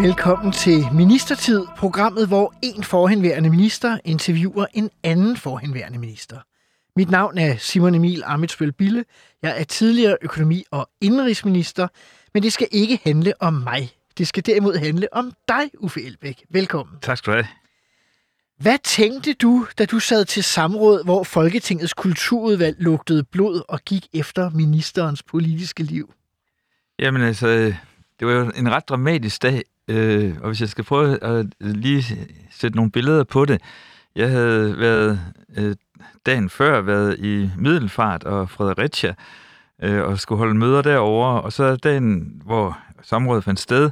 [0.00, 6.36] Velkommen til Ministertid, programmet, hvor en forhenværende minister interviewer en anden forhenværende minister.
[6.96, 9.04] Mit navn er Simon Emil Amitsbøl Bille.
[9.42, 11.88] Jeg er tidligere økonomi- og indrigsminister,
[12.34, 13.90] men det skal ikke handle om mig.
[14.18, 16.44] Det skal derimod handle om dig, Uffe Elbæk.
[16.50, 16.98] Velkommen.
[17.02, 17.48] Tak skal du have.
[18.58, 24.06] Hvad tænkte du, da du sad til samråd, hvor Folketingets kulturudvalg lugtede blod og gik
[24.12, 26.14] efter ministerens politiske liv?
[26.98, 27.74] Jamen altså,
[28.20, 32.28] det var jo en ret dramatisk dag, øh, og hvis jeg skal prøve at lige
[32.50, 33.60] sætte nogle billeder på det.
[34.16, 35.20] Jeg havde været
[35.56, 35.76] øh,
[36.26, 39.14] dagen før været i Middelfart og Fredericia,
[39.82, 43.90] øh, og skulle holde møder derovre, og så dagen, hvor samrådet fandt sted,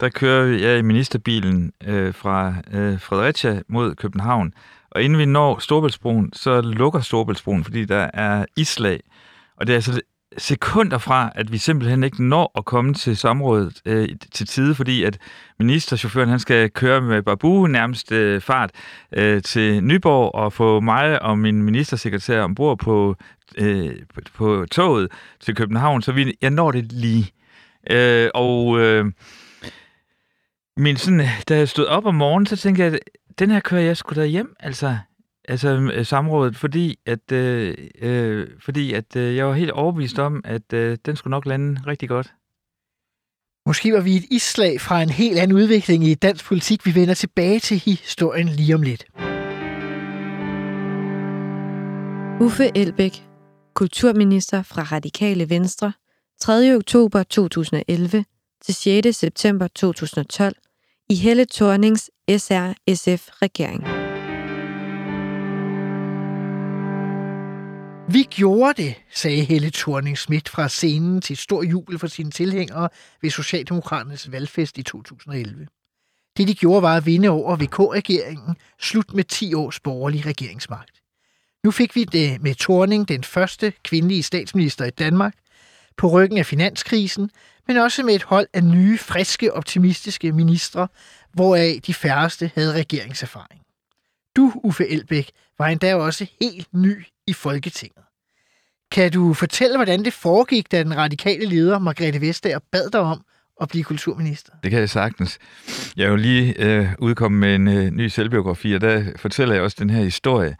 [0.00, 4.52] der kører jeg i ministerbilen øh, fra øh, Fredericia mod København.
[4.90, 9.00] Og inden vi når Storbæltsbroen, så lukker Storbæltsbroen, fordi der er islag.
[9.56, 10.00] Og det er altså
[10.38, 15.02] sekunder fra, at vi simpelthen ikke når at komme til samrådet øh, til tide, fordi
[15.04, 15.18] at
[15.58, 18.70] ministerchaufføren han skal køre med Babu nærmest øh, fart
[19.12, 23.16] øh, til Nyborg og få mig og min ministersekretær ombord på,
[23.58, 23.96] øh,
[24.34, 25.08] på, toget
[25.40, 27.32] til København, så vi, jeg når det lige.
[27.90, 29.12] Øh, og øh,
[30.76, 33.00] min sådan, da jeg stod op om morgenen, så tænkte jeg, at
[33.38, 34.98] den her kører jeg skulle da hjem, altså,
[35.48, 40.40] altså øh, samrådet, fordi at, øh, øh, fordi at øh, jeg var helt overbevist om,
[40.44, 42.34] at øh, den skulle nok lande rigtig godt.
[43.66, 46.86] Måske var vi et isslag fra en helt anden udvikling i dansk politik.
[46.86, 49.04] Vi vender tilbage til historien lige om lidt.
[52.40, 53.24] Uffe Elbæk,
[53.74, 55.92] kulturminister fra Radikale Venstre,
[56.40, 56.74] 3.
[56.76, 58.24] oktober 2011
[58.64, 59.16] til 6.
[59.16, 60.54] september 2012
[61.10, 64.07] i Helle Thornings SR-SF-regering.
[68.12, 72.88] Vi gjorde det, sagde Helle thorning Schmidt fra scenen til stor jubel for sine tilhængere
[73.22, 75.66] ved Socialdemokraternes valgfest i 2011.
[76.36, 81.02] Det de gjorde var at vinde over VK-regeringen, slut med 10 års borgerlig regeringsmagt.
[81.64, 85.34] Nu fik vi det med Thorning, den første kvindelige statsminister i Danmark,
[85.96, 87.30] på ryggen af finanskrisen,
[87.66, 90.88] men også med et hold af nye, friske, optimistiske ministre,
[91.32, 93.62] hvoraf de færreste havde regeringserfaring.
[94.38, 98.04] Du, Uffe Elbæk, var endda også helt ny i Folketinget.
[98.90, 103.24] Kan du fortælle, hvordan det foregik, da den radikale leder, Margrethe Vestager, bad dig om
[103.60, 104.52] at blive kulturminister?
[104.62, 105.38] Det kan jeg sagtens.
[105.96, 109.64] Jeg er jo lige øh, udkommet med en øh, ny selvbiografi, og der fortæller jeg
[109.64, 110.56] også den her historie.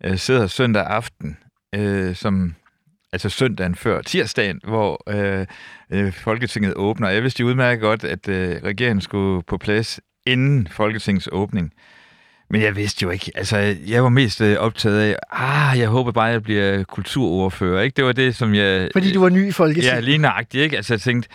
[0.00, 1.36] Jeg sidder søndag aften,
[1.74, 2.54] øh, som
[3.12, 5.46] altså søndagen før tirsdagen, hvor øh,
[5.90, 7.08] øh, Folketinget åbner.
[7.08, 11.72] Jeg vidste udmærket godt, at øh, regeringen skulle på plads inden Folketingets åbning.
[12.52, 16.12] Men jeg vidste jo ikke, altså jeg var mest øh, optaget af, ah, jeg håber
[16.12, 17.96] bare, at jeg bliver kulturordfører, ikke?
[17.96, 18.88] Det var det, som jeg...
[18.92, 19.94] Fordi du var ny i Folketinget?
[19.94, 20.76] Ja, lige nøjagtigt, ikke?
[20.76, 21.28] Altså jeg tænkte,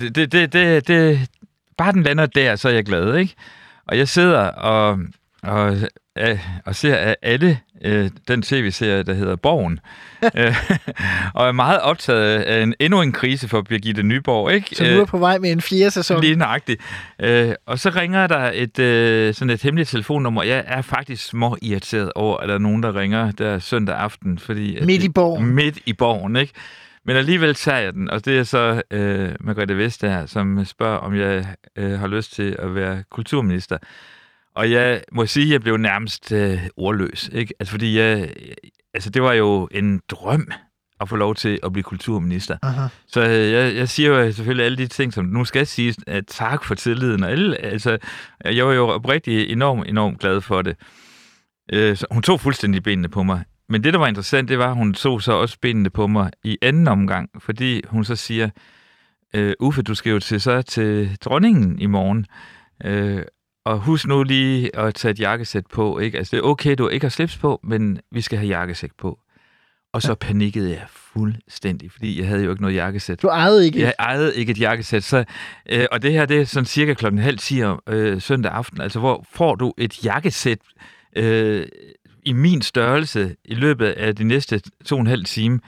[0.00, 1.20] det, det, det, det, det,
[1.78, 3.34] bare den lander der, så er jeg glad, ikke?
[3.86, 4.98] Og jeg sidder og,
[5.42, 5.76] og
[6.64, 9.80] og ser af alle øh, den tv-serie, der hedder Borgen.
[10.34, 10.54] Øh,
[11.34, 14.52] og er meget optaget af en, endnu en krise for Birgitte Nyborg.
[14.52, 14.76] Ikke?
[14.76, 16.20] Så nu er på vej med en fjerde sæson.
[16.20, 16.82] Lige nøjagtigt.
[17.22, 20.42] Øh, og så ringer der et, øh, sådan et hemmeligt telefonnummer.
[20.42, 24.38] Jeg er faktisk små irriteret over, at der er nogen, der ringer der søndag aften.
[24.38, 25.46] Fordi, midt i borgen.
[25.46, 26.52] Midt i borgen, ikke?
[27.06, 31.16] Men alligevel tager jeg den, og det er så øh, Margrethe Vestager, som spørger, om
[31.16, 33.78] jeg øh, har lyst til at være kulturminister.
[34.56, 37.30] Og jeg må sige, at jeg blev nærmest øh, ordløs.
[37.32, 37.54] Ikke?
[37.60, 38.30] Altså, fordi jeg,
[38.94, 40.48] altså, det var jo en drøm
[41.00, 42.56] at få lov til at blive kulturminister.
[42.62, 42.88] Aha.
[43.06, 46.24] Så øh, jeg, jeg siger jo selvfølgelig alle de ting, som nu skal siges, at
[46.26, 47.24] tak for tilliden.
[47.24, 47.98] Og alle, altså,
[48.44, 50.76] jeg var jo oprigtigt enormt, enormt glad for det.
[51.72, 53.44] Øh, så hun tog fuldstændig benene på mig.
[53.68, 56.30] Men det, der var interessant, det var, at hun tog så også benene på mig
[56.44, 58.48] i anden omgang, fordi hun så siger,
[59.34, 62.26] øh, Uffe, du skal jo til, så til dronningen i morgen.
[62.84, 63.22] Øh,
[63.66, 65.98] og husk nu lige at tage et jakkesæt på.
[65.98, 66.18] Ikke?
[66.18, 69.18] Altså, det er okay, du ikke har slips på, men vi skal have jakkesæt på.
[69.92, 73.22] Og så panikkede jeg fuldstændig, fordi jeg havde jo ikke noget jakkesæt.
[73.22, 73.80] Du ejede ikke?
[73.80, 75.04] Jeg ejede ikke et jakkesæt.
[75.04, 75.24] Så,
[75.70, 78.80] øh, og det her, det er sådan cirka klokken halv 10 øh, søndag aften.
[78.80, 80.58] Altså, hvor får du et jakkesæt
[81.16, 81.66] øh,
[82.24, 85.60] i min størrelse i løbet af de næste to og en halv time?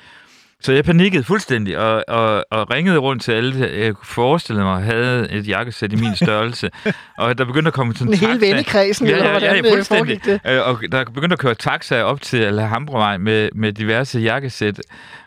[0.63, 4.83] Så jeg panikkede fuldstændig og, og, og ringede rundt til alle, jeg kunne forestille mig,
[4.83, 6.71] havde et jakkesæt i min størrelse.
[7.19, 9.73] og der begyndte at komme sådan Den hele vennekredsen, ja, eller ja, hvordan ja, det
[9.73, 10.21] fuldstændig.
[10.23, 10.53] foregik det?
[10.53, 14.81] Øh, Og der begyndte at køre taxa op til Alhambravej med, med diverse jakkesæt.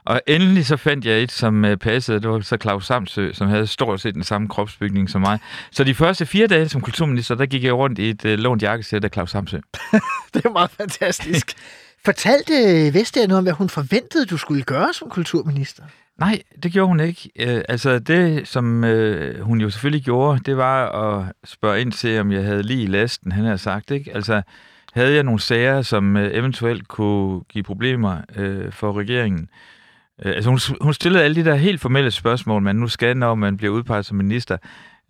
[0.05, 2.19] Og endelig så fandt jeg et, som øh, passede.
[2.21, 5.39] Det var så Claus Samsø, som havde stort set den samme kropsbygning som mig.
[5.71, 8.61] Så de første fire dage som kulturminister, der gik jeg rundt i et øh, lånt
[8.63, 9.57] jakkesæt af Claus Samsø.
[10.33, 11.53] Det er meget fantastisk.
[12.05, 15.83] Fortalte øh, Vestager noget om, hvad hun forventede, du skulle gøre som kulturminister?
[16.19, 17.29] Nej, det gjorde hun ikke.
[17.39, 22.19] Øh, altså det, som øh, hun jo selvfølgelig gjorde, det var at spørge ind til,
[22.19, 23.91] om jeg havde lige i lasten, han havde sagt.
[23.91, 24.15] Ikke?
[24.15, 24.41] Altså,
[24.93, 29.49] havde jeg nogle sager, som øh, eventuelt kunne give problemer øh, for regeringen?
[30.25, 33.35] Øh, altså, hun, hun stillede alle de der helt formelle spørgsmål, man nu skal, når
[33.35, 34.57] man bliver udpeget som minister.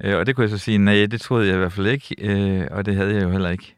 [0.03, 2.15] Øh, og det kunne jeg så sige, nej, det troede jeg i hvert fald ikke,
[2.19, 3.75] øh, og det havde jeg jo heller ikke.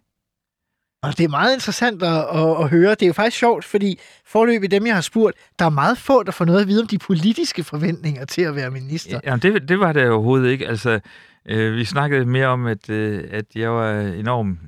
[1.04, 2.90] Og det er meget interessant at, at, at høre.
[2.90, 6.24] Det er jo faktisk sjovt, fordi forløbig dem, jeg har spurgt, der er meget få,
[6.24, 9.20] der får noget at vide om de politiske forventninger til at være minister.
[9.24, 10.68] Ja, det, det var det overhovedet ikke.
[10.68, 11.00] Altså,
[11.46, 14.60] øh, vi snakkede mere om, at, øh, at jeg var enormt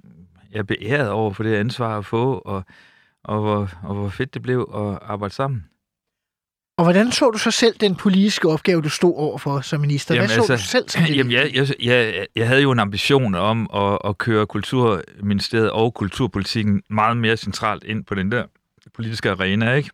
[0.56, 2.64] jeg beæret over for det ansvar at få, og,
[3.24, 5.66] og, hvor, og hvor fedt det blev at arbejde sammen.
[6.77, 10.16] Og hvordan så du så selv den politiske opgave, du stod over for som minister?
[10.16, 11.04] Hvad så du selv som?
[11.18, 15.94] Jamen, jeg, jeg, jeg, jeg havde jo en ambition om at, at køre Kulturministeriet og
[15.94, 18.44] kulturpolitikken meget mere centralt ind på den der
[18.94, 19.89] politiske arena, ikke?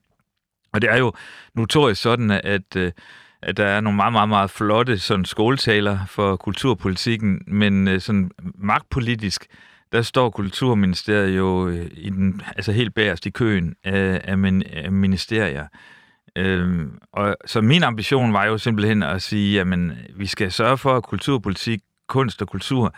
[0.73, 1.13] Og det er jo
[1.55, 2.91] notorisk sådan, at, øh,
[3.41, 8.31] at der er nogle meget, meget, meget flotte sådan skoletaler for kulturpolitikken, men øh, sådan
[8.55, 9.47] magtpolitisk,
[9.91, 15.67] der står Kulturministeriet jo øh, i den, altså helt bagerst i køen af, af ministerier.
[16.35, 20.97] Øhm, og så min ambition var jo simpelthen at sige, jamen, vi skal sørge for,
[20.97, 22.95] at kulturpolitik, kunst og kultur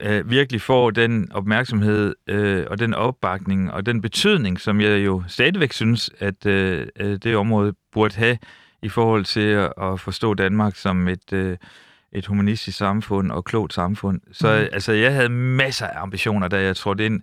[0.00, 5.22] øh, virkelig får den opmærksomhed øh, og den opbakning og den betydning, som jeg jo
[5.28, 8.38] stadigvæk synes, at øh, det område burde have
[8.82, 11.56] i forhold til at, at forstå Danmark som et, øh,
[12.12, 14.20] et humanistisk samfund og klogt samfund.
[14.32, 14.68] Så mm.
[14.72, 17.22] altså, jeg havde masser af ambitioner, da jeg trådte ind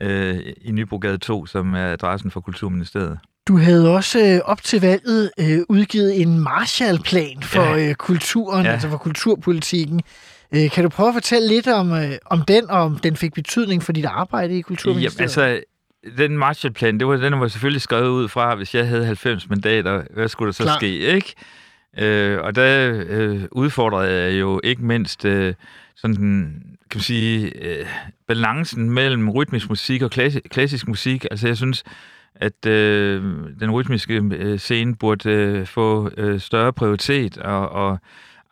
[0.00, 3.18] øh, i Nybrogade 2, som er adressen for Kulturministeriet.
[3.48, 7.88] Du havde også øh, op til valget øh, udgivet en Marshallplan for ja.
[7.88, 8.72] øh, kulturen, ja.
[8.72, 10.00] altså for kulturpolitikken.
[10.54, 13.34] Øh, kan du prøve at fortælle lidt om, øh, om den, og om den fik
[13.34, 15.36] betydning for dit arbejde i Kulturministeriet?
[15.36, 15.64] Jamen, altså,
[16.18, 20.02] den Marshallplan, det var, den var selvfølgelig skrevet ud fra, hvis jeg havde 90 mandater,
[20.14, 20.78] hvad skulle der så Klar.
[20.78, 21.34] ske, ikke?
[21.98, 25.54] Øh, og der øh, udfordrede jeg jo ikke mindst øh,
[25.96, 27.86] sådan den, kan man sige, øh,
[28.28, 31.26] balancen mellem rytmisk musik og klassisk, klassisk musik.
[31.30, 31.84] Altså jeg synes,
[32.40, 33.22] at øh,
[33.60, 37.98] den rytmiske øh, scene burde øh, få øh, større prioritet og, og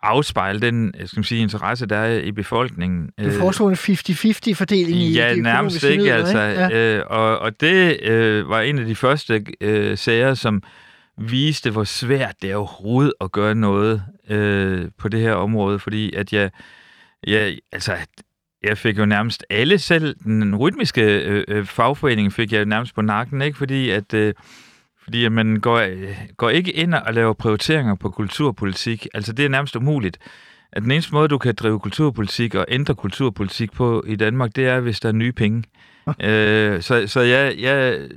[0.03, 3.11] afspejle den skal man sige, interesse, der er i befolkningen.
[3.25, 6.03] Du foreslog en 50-50 fordeling i Ja, nærmest ikke.
[6.03, 6.39] Nyheder, altså?
[6.39, 6.97] Ja.
[6.97, 10.63] øh, og, og det øh, var en af de første øh, sager, som
[11.19, 16.13] viste, hvor svært det er overhovedet at gøre noget øh, på det her område, fordi
[16.15, 16.51] at jeg,
[17.27, 17.97] jeg altså,
[18.63, 23.03] jeg fik jo nærmest alle selv, den rytmiske øh, øh, fagforening fik jeg nærmest på
[23.03, 23.59] nakken, ikke?
[23.59, 24.35] fordi at, øh,
[25.05, 29.07] fordi at man går, øh, går ikke ind og laver prioriteringer på kulturpolitik.
[29.15, 30.19] Altså det er nærmest umuligt.
[30.73, 34.67] At den eneste måde, du kan drive kulturpolitik og ændre kulturpolitik på i Danmark, det
[34.67, 35.65] er, hvis der er nye penge.
[36.25, 38.09] øh, så så jeg, jeg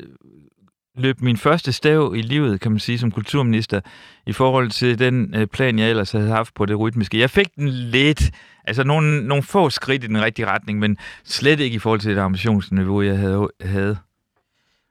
[1.02, 3.82] løb min første stav i livet, kan man sige, som kulturminister,
[4.26, 7.20] i forhold til den øh, plan, jeg ellers havde haft på det rytmiske.
[7.20, 8.32] Jeg fik den lidt,
[8.64, 12.16] altså nogle, nogle få skridt i den rigtige retning, men slet ikke i forhold til
[12.16, 13.48] det ambitionsniveau, jeg havde.
[13.62, 13.98] havde.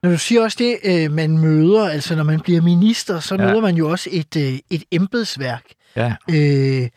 [0.03, 3.47] Når du siger også det, øh, man møder, altså når man bliver minister, så Ja.
[3.47, 5.65] møder man jo også et, øh, et embedsværk.
[5.97, 6.15] Ja.
[6.31, 6.89] Øh,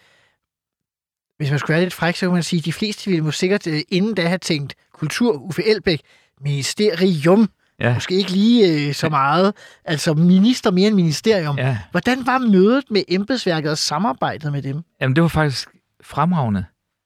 [1.38, 3.40] hvis man skulle være lidt fræk, så kan man sige, at de fleste ville måske
[3.40, 6.02] sikkert øh, inden da have tænkt kultur, Uffe Elbæk,
[6.42, 7.50] ministerium,
[7.84, 7.94] Ja.
[7.94, 9.54] måske ikke lige øh, så meget,
[9.86, 11.58] altså minister mere end ministerium.
[11.58, 11.78] Ja.
[11.92, 14.82] Hvordan var mødet med embedsværket og samarbejdet med dem?
[15.02, 15.70] Jamen, det var faktisk
[16.04, 16.66] fremragende.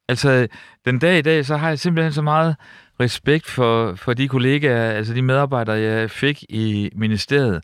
[0.10, 0.48] Altså,
[0.86, 2.56] den dag i dag, så har jeg simpelthen så meget
[3.00, 7.62] respekt for, for de kollegaer, altså de medarbejdere, jeg fik i ministeriet.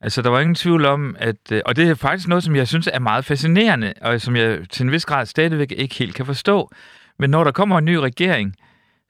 [0.00, 1.36] Altså, der var ingen tvivl om, at...
[1.52, 4.58] øh, Og det er faktisk noget, som jeg synes er meget fascinerende, og som jeg
[4.70, 6.70] til en vis grad stadigvæk ikke helt kan forstå.
[7.18, 8.54] Men når der kommer en ny regering,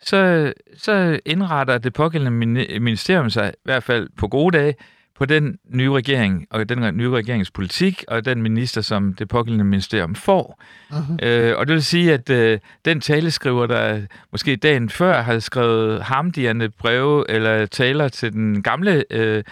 [0.02, 4.74] så, så indretter det pågældende mini- ministerium sig, i hvert fald på gode dage,
[5.18, 10.14] på den nye regering, og den nye regeringspolitik, og den minister, som det pågældende ministerium
[10.14, 10.62] får.
[10.90, 11.26] Uh-huh.
[11.26, 16.02] Øh, og det vil sige, at øh, den taleskriver, der måske dagen før havde skrevet
[16.02, 19.44] hamdierne breve eller taler til den gamle øh,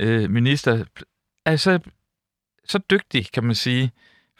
[0.00, 0.84] øh, minister,
[1.46, 1.78] er så,
[2.68, 3.90] så dygtig, kan man sige,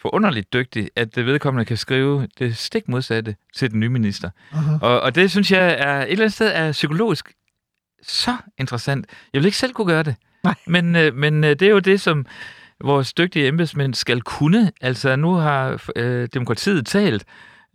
[0.02, 4.30] forunderligt dygtig, at det vedkommende kan skrive det stik modsatte til den nye minister.
[4.52, 4.82] Uh-huh.
[4.82, 7.32] Og, og det synes jeg er et eller andet sted er psykologisk
[8.02, 9.06] så interessant.
[9.32, 10.14] Jeg vil ikke selv kunne gøre det.
[10.44, 10.54] Nej.
[10.66, 12.26] Men, øh, men øh, det er jo det, som
[12.84, 14.72] vores dygtige embedsmænd skal kunne.
[14.80, 17.24] Altså, nu har øh, demokratiet talt,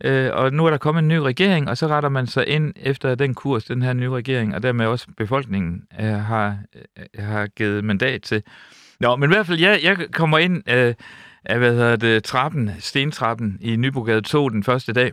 [0.04, 2.72] øh, og nu er der kommet en ny regering, og så retter man sig ind
[2.76, 6.58] efter den kurs, den her nye regering, og dermed også befolkningen øh, har,
[6.96, 8.42] øh, har givet mandat til.
[9.00, 10.94] Nå, men i hvert fald, jeg, jeg kommer ind øh,
[11.44, 15.12] af, hvad hedder det, trappen, stentrappen i Nybrogade 2 den første dag,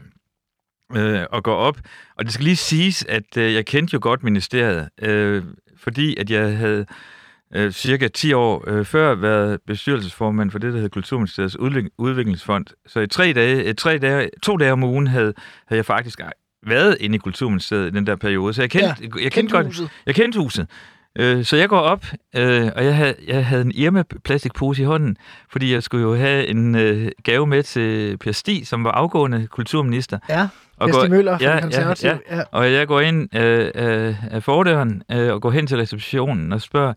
[0.96, 1.77] øh, og går op.
[2.17, 5.44] Og det skal lige siges, at øh, jeg kendte jo godt ministeriet, øh,
[5.77, 6.86] fordi at jeg havde
[7.55, 11.58] øh, cirka 10 år øh, før været bestyrelsesformand for det, der hedder Kulturministeriets
[11.98, 12.65] udviklingsfond.
[12.88, 15.34] Så i tre dage, øh, tre dage, to dage om ugen havde,
[15.67, 16.20] havde jeg faktisk
[16.67, 18.53] været inde i Kulturministeriet i den der periode.
[18.53, 19.89] Så jeg kendte, ja, jeg kendte, godt, huset.
[20.05, 20.67] Jeg kendte huset.
[21.19, 22.05] Øh, så jeg går op,
[22.36, 25.17] øh, og jeg havde, jeg havde en Irma plastikpose i hånden,
[25.50, 29.48] fordi jeg skulle jo have en øh, gave med til Per Stig, som var afgående
[29.48, 30.19] kulturminister.
[30.29, 32.19] Ja, og går, Møller ja, konservative.
[32.29, 32.43] Ja, ja.
[32.51, 36.62] Og jeg går ind øh, af, af fordøren øh, og går hen til receptionen og
[36.62, 36.93] spørger,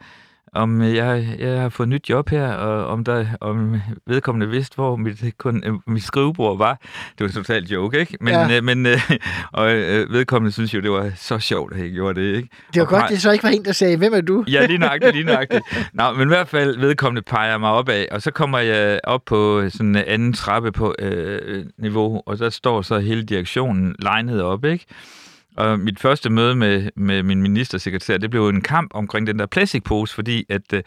[0.52, 3.76] om jeg, jeg har fået nyt job her, og om, der, om
[4.06, 6.80] vedkommende vidste, hvor mit, kun, øh, mit skrivebord var.
[7.18, 8.16] Det var totalt joke, ikke?
[8.20, 8.56] Men, ja.
[8.56, 9.10] øh, men øh,
[9.52, 12.48] og øh, vedkommende synes jo, det var så sjovt, at jeg gjorde det, ikke?
[12.74, 13.08] Det var og godt, par...
[13.08, 14.44] det så ikke var en, der sagde, hvem er du?
[14.52, 15.62] ja, lige nøjagtigt, lige nøjagtigt.
[15.92, 19.24] Nå, men i hvert fald vedkommende peger mig op af, og så kommer jeg op
[19.26, 24.42] på sådan en anden trappe på øh, niveau, og der står så hele direktionen legnet
[24.42, 24.86] op, ikke?
[25.58, 29.46] Og mit første møde med, med min ministersekretær, det blev en kamp omkring den der
[29.46, 30.80] plastikpose, fordi at uh,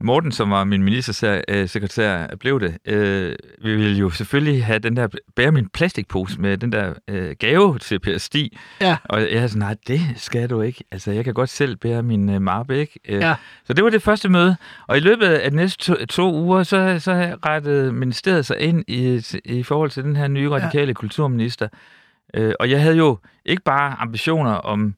[0.00, 2.78] Morten, som var min ministersekretær, blev det.
[2.88, 7.30] Uh, vi ville jo selvfølgelig have den der, bære min plastikpose med den der uh,
[7.38, 8.50] gave til Per Stig.
[8.80, 8.96] Ja.
[9.04, 10.84] Og jeg havde sådan, nej, det skal du ikke.
[10.90, 13.00] Altså, jeg kan godt selv bære min uh, mappe, ikke?
[13.08, 13.34] Uh, ja.
[13.64, 14.56] Så det var det første møde.
[14.86, 18.84] Og i løbet af de næste to, to uger, så, så rettede ministeriet sig ind
[18.88, 20.92] i, i forhold til den her nye radikale ja.
[20.92, 21.68] kulturminister.
[22.34, 24.94] Øh, og jeg havde jo ikke bare ambitioner om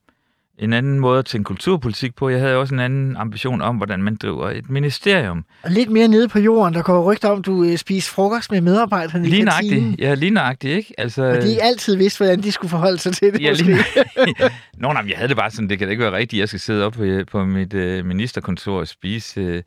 [0.58, 2.28] en anden måde at tænke kulturpolitik på.
[2.28, 5.44] Jeg havde også en anden ambition om, hvordan man driver et ministerium.
[5.62, 8.60] Og lidt mere nede på jorden, der går rygter om, du øh, spiser frokost med
[8.60, 9.96] medarbejderne lige i kantinen.
[9.98, 10.94] Ja, lige nøjagtigt, ikke?
[10.98, 13.64] Altså, og de altid vidste, hvordan de skulle forholde sig til det, ja, måske.
[13.66, 13.84] Lige
[14.78, 16.60] Nå, nej, jeg havde det bare sådan, det kan da ikke være rigtigt, jeg skal
[16.60, 19.62] sidde op på, på mit øh, ministerkontor og spise øh,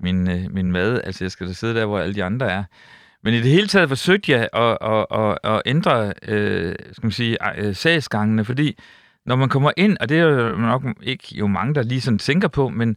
[0.00, 1.00] min, øh, min mad.
[1.04, 2.64] Altså, jeg skal da sidde der, hvor alle de andre er.
[3.26, 7.12] Men i det hele taget forsøgte jeg at, at, at, at ændre øh, skal man
[7.12, 8.78] sige, øh, sagsgangene, fordi
[9.24, 12.18] når man kommer ind, og det er jo nok ikke jo mange, der lige sådan
[12.18, 12.96] tænker på, men,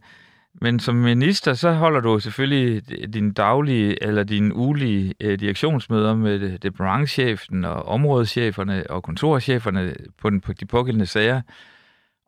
[0.60, 2.82] men som minister, så holder du selvfølgelig
[3.14, 10.40] din daglige eller din ugelige øh, direktionsmøder med departementchefen og områdescheferne og kontorcheferne på, den,
[10.40, 11.40] på de pågældende sager.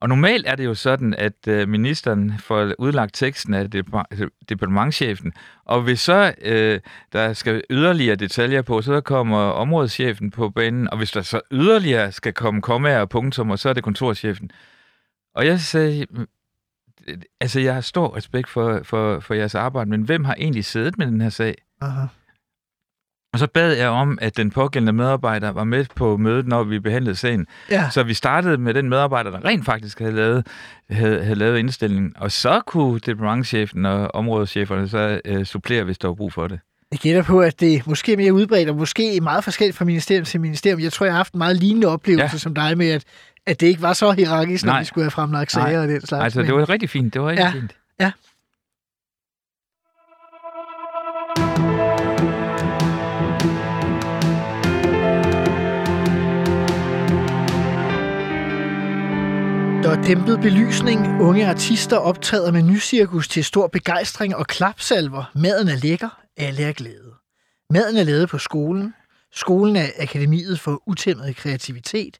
[0.02, 3.68] Og normalt er det jo sådan, at øh, ministeren får udlagt teksten af
[4.10, 5.32] altså, departementchefen,
[5.64, 6.80] og hvis så øh,
[7.12, 12.12] der skal yderligere detaljer på, så kommer områdeschefen på banen, og hvis der så yderligere
[12.12, 14.50] skal komme kommaer og punktummer, så er det kontorchefen.
[15.34, 16.06] Og jeg sagde,
[17.40, 20.98] altså jeg har stor respekt for, for, for jeres arbejde, men hvem har egentlig siddet
[20.98, 21.54] med den her sag?
[21.80, 22.06] Aha.
[23.32, 26.78] Og så bad jeg om, at den pågældende medarbejder var med på mødet, når vi
[26.78, 27.46] behandlede sagen.
[27.70, 27.90] Ja.
[27.90, 30.46] Så vi startede med den medarbejder, der rent faktisk havde lavet,
[30.90, 32.12] havde, havde lavet indstillingen.
[32.16, 36.60] Og så kunne departementchefen og områdescheferne så uh, supplere, hvis der var brug for det.
[36.92, 40.24] Jeg gætter på, at det måske er mere udbredt, og måske meget forskelligt fra ministerium
[40.24, 40.80] til ministerium.
[40.80, 42.38] Jeg tror, jeg har haft en meget lignende oplevelse ja.
[42.38, 43.04] som dig med, at,
[43.46, 45.82] at det ikke var så hierarkisk, når vi skulle have fremlagt sager Nej.
[45.82, 46.24] og den slags.
[46.24, 47.14] Altså, det var rigtig fint.
[47.14, 47.50] Det var rigtig ja.
[47.50, 47.76] fint.
[48.00, 48.12] Ja.
[60.06, 61.20] Dæmpet belysning.
[61.20, 65.30] Unge artister optræder med nycirkus til stor begejstring og klapsalver.
[65.34, 66.22] Maden er lækker.
[66.36, 67.14] Alle er glade.
[67.70, 68.94] Maden er lavet på skolen.
[69.32, 72.18] Skolen er akademiet for utæmmet kreativitet.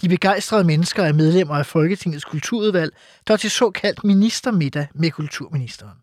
[0.00, 2.92] De begejstrede mennesker er medlemmer af Folketingets kulturudvalg,
[3.28, 5.98] der er til såkaldt ministermiddag med kulturministeren.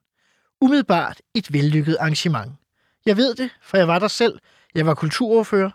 [0.62, 2.52] Umiddelbart et vellykket arrangement.
[3.06, 4.40] Jeg ved det, for jeg var der selv.
[4.76, 5.72] Jeg var kulturordfører.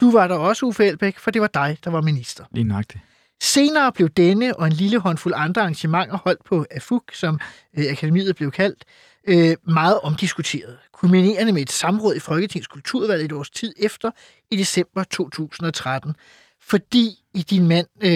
[0.00, 2.44] Du var der også, Uffe Elbæk, for det var dig, der var minister.
[2.52, 3.02] Lige nøjagtigt.
[3.42, 7.40] Senere blev denne og en lille håndfuld andre arrangementer holdt på AFUK, som
[7.78, 8.84] øh, akademiet blev kaldt,
[9.28, 10.78] øh, meget omdiskuteret.
[10.92, 14.10] Kulminerende med et samråd i Folketingets kulturvalg et års tid efter,
[14.50, 16.14] i december 2013.
[16.60, 18.10] Fordi i din mand øh,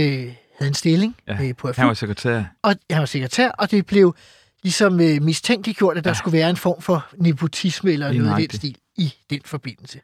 [0.59, 1.77] havde en stilling ja, øh, på AFUK.
[1.77, 2.45] Han var sekretær.
[2.63, 4.15] Og han var sekretær, og det blev
[4.63, 6.15] ligesom øh, mistænkeliggjort, at der ja.
[6.15, 10.01] skulle være en form for nepotisme eller noget i den stil i den forbindelse.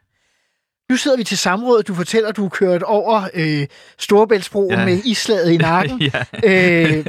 [0.93, 1.89] Nu sidder vi til samrådet.
[1.89, 3.67] Du fortæller, at du har kørt over øh,
[3.99, 4.85] Storebæltsbroen ja.
[4.85, 6.03] med islaget i nakken.
[6.13, 6.25] ja.
[6.45, 7.07] øh,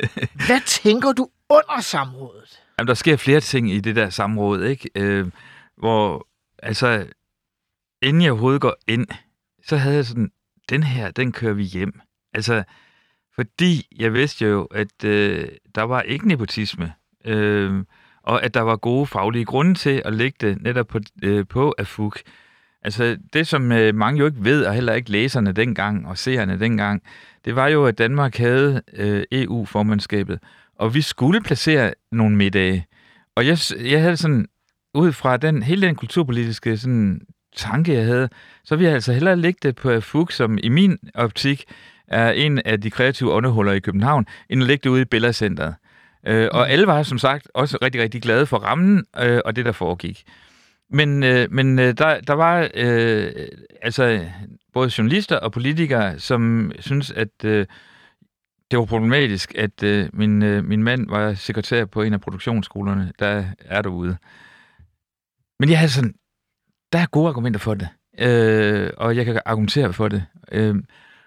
[0.47, 2.61] hvad tænker du under samrådet?
[2.79, 4.89] Jamen, der sker flere ting i det der samråd, ikke?
[4.95, 5.27] Øh,
[5.77, 6.27] hvor,
[6.63, 7.05] altså,
[8.01, 9.07] inden jeg overhovedet går ind,
[9.67, 10.31] så havde jeg sådan,
[10.69, 11.99] den her, den kører vi hjem.
[12.33, 12.63] Altså,
[13.35, 16.93] fordi jeg vidste jo, at øh, der var ikke nepotisme.
[17.25, 17.83] Øh,
[18.21, 21.75] og at der var gode faglige grunde til at lægge det netop på, øh, på
[21.77, 22.21] AFUK.
[22.83, 26.59] Altså det, som øh, mange jo ikke ved, og heller ikke læserne dengang og seerne
[26.59, 27.01] dengang,
[27.45, 30.39] det var jo, at Danmark havde øh, EU-formandskabet,
[30.75, 32.85] og vi skulle placere nogle middage.
[33.35, 33.57] Og jeg,
[33.91, 34.47] jeg havde sådan,
[34.93, 37.21] ud fra den, hele den kulturpolitiske sådan,
[37.55, 38.29] tanke, jeg havde,
[38.63, 41.63] så ville jeg altså hellere lægge det på AFUK, som i min optik
[42.07, 45.75] er en af de kreative åndehuller i København, end at lægge det ude i Bellacenteret.
[46.27, 49.65] Øh, og alle var som sagt også rigtig, rigtig glade for rammen øh, og det,
[49.65, 50.23] der foregik.
[50.89, 53.31] Men, øh, men øh, der, der var øh,
[53.81, 54.29] altså
[54.73, 57.65] både journalister og politikere, som synes, at øh,
[58.71, 63.13] det var problematisk, at øh, min, øh, min mand var sekretær på en af produktionsskolerne,
[63.19, 64.17] der er derude.
[65.59, 66.15] Men jeg havde sådan,
[66.93, 70.25] der er gode argumenter for det, øh, og jeg kan argumentere for det.
[70.51, 70.75] Øh,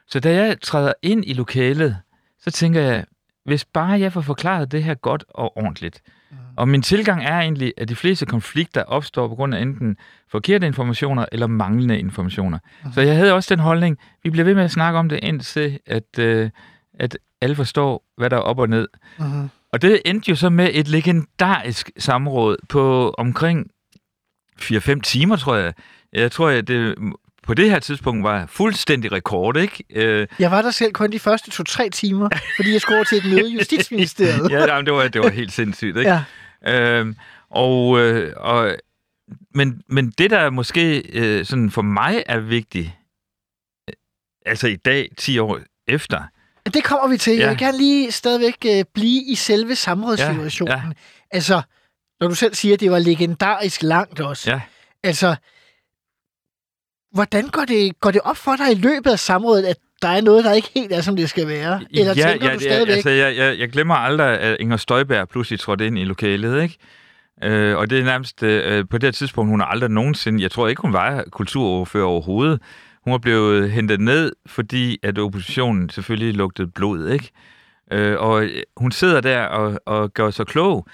[0.08, 1.96] så da jeg træder ind i lokalet,
[2.38, 3.04] så tænker jeg,
[3.44, 6.12] hvis bare jeg får forklaret det her godt og ordentligt, øh,
[6.56, 9.97] og min tilgang er egentlig, at de fleste konflikter opstår på grund af enten
[10.30, 12.59] forkerte informationer eller manglende informationer.
[12.85, 12.92] Mm.
[12.92, 15.78] Så jeg havde også den holdning, vi bliver ved med at snakke om det indtil,
[15.87, 16.50] at, øh,
[16.95, 18.88] at alle forstår, hvad der er op og ned.
[19.18, 19.49] Mm.
[19.73, 23.71] Og det endte jo så med et legendarisk samråd på omkring
[24.61, 25.75] 4-5 timer, tror jeg.
[26.12, 26.95] Jeg tror, at det
[27.47, 29.85] på det her tidspunkt var fuldstændig rekord, ikke?
[29.91, 33.25] Øh, jeg var der selv kun de første to-tre timer, fordi jeg skulle til et
[33.25, 34.50] møde i Justitsministeriet.
[34.50, 36.23] ja, jamen, det, var, det var helt sindssygt, ikke?
[36.67, 37.00] Ja.
[37.00, 37.15] Øh,
[37.50, 38.76] og, øh, og,
[39.55, 42.91] men, men det, der måske øh, sådan for mig er vigtigt,
[43.88, 43.95] øh,
[44.47, 46.23] altså i dag, 10 år efter,
[46.75, 47.37] det kommer vi til.
[47.37, 47.41] Ja.
[47.41, 50.79] Jeg vil gerne lige stadigvæk øh, blive i selve samrådssituationen.
[50.79, 50.93] Ja, ja.
[51.31, 51.62] Altså,
[52.21, 54.50] når du selv siger, at det var legendarisk langt også.
[54.50, 54.61] Ja.
[55.03, 55.37] Altså,
[57.16, 60.20] hvordan går det, går det op for dig i løbet af samrådet, at der er
[60.20, 61.80] noget, der ikke helt er, som det skal være?
[61.90, 62.94] Eller ja, tænker ja, du stadigvæk?
[62.94, 66.76] Altså, jeg, jeg, jeg glemmer aldrig, at Inger Støjberg pludselig trådte ind i lokalet, ikke?
[67.42, 70.50] Øh, og det er nærmest øh, på det her tidspunkt, hun har aldrig nogensinde, jeg
[70.50, 72.61] tror ikke, hun var kulturordfører overhovedet.
[73.04, 77.30] Hun var blevet hentet ned, fordi at oppositionen selvfølgelig lugtede blod, ikke?
[77.92, 80.86] Øh, og hun sidder der og, og gør sig klog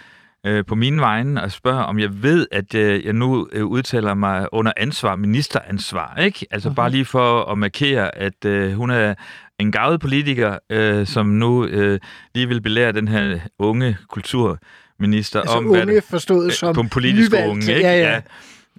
[0.46, 4.14] øh, på mine vegne og spørger, om jeg ved, at øh, jeg nu øh, udtaler
[4.14, 6.46] mig under ansvar, ministeransvar, ikke?
[6.50, 6.74] Altså uh-huh.
[6.74, 9.14] bare lige for at markere, at øh, hun er
[9.58, 12.00] en gavet politiker, øh, som nu øh,
[12.34, 15.66] lige vil belære den her unge kulturminister altså om...
[15.66, 17.88] unge hvad, forstået øh, som politisk unge, ikke?
[17.88, 18.22] Ja, ja.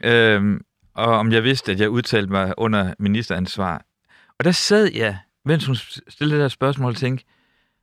[0.04, 0.36] ja.
[0.36, 0.62] Øhm,
[0.96, 3.86] og om jeg vidste, at jeg udtalte mig under ministeransvar.
[4.40, 5.76] Og der sad jeg, mens hun
[6.10, 7.26] stillede det der spørgsmål, og tænkte,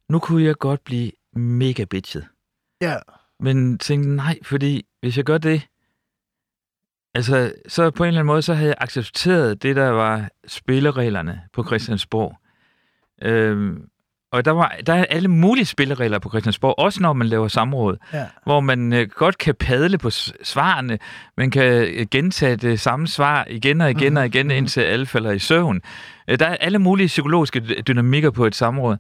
[0.09, 2.27] nu kunne jeg godt blive mega bitchet.
[2.81, 2.97] Ja.
[3.41, 5.63] Men tænkte, nej, fordi hvis jeg gør det,
[7.15, 11.41] altså, så på en eller anden måde, så havde jeg accepteret det, der var spillereglerne
[11.53, 12.37] på Christiansborg.
[13.23, 13.91] Øhm,
[14.33, 17.97] og der, var, der er alle mulige spilleregler på Christiansborg, også når man laver samråd,
[18.13, 18.27] ja.
[18.45, 20.11] hvor man øh, godt kan padle på
[20.43, 20.99] svarene,
[21.37, 24.17] man kan øh, gentage det samme svar igen og igen mm.
[24.17, 24.57] og igen, mhm.
[24.57, 25.81] indtil alle falder i søvn.
[26.29, 28.97] Øh, der er alle mulige psykologiske dynamikker på et samråd.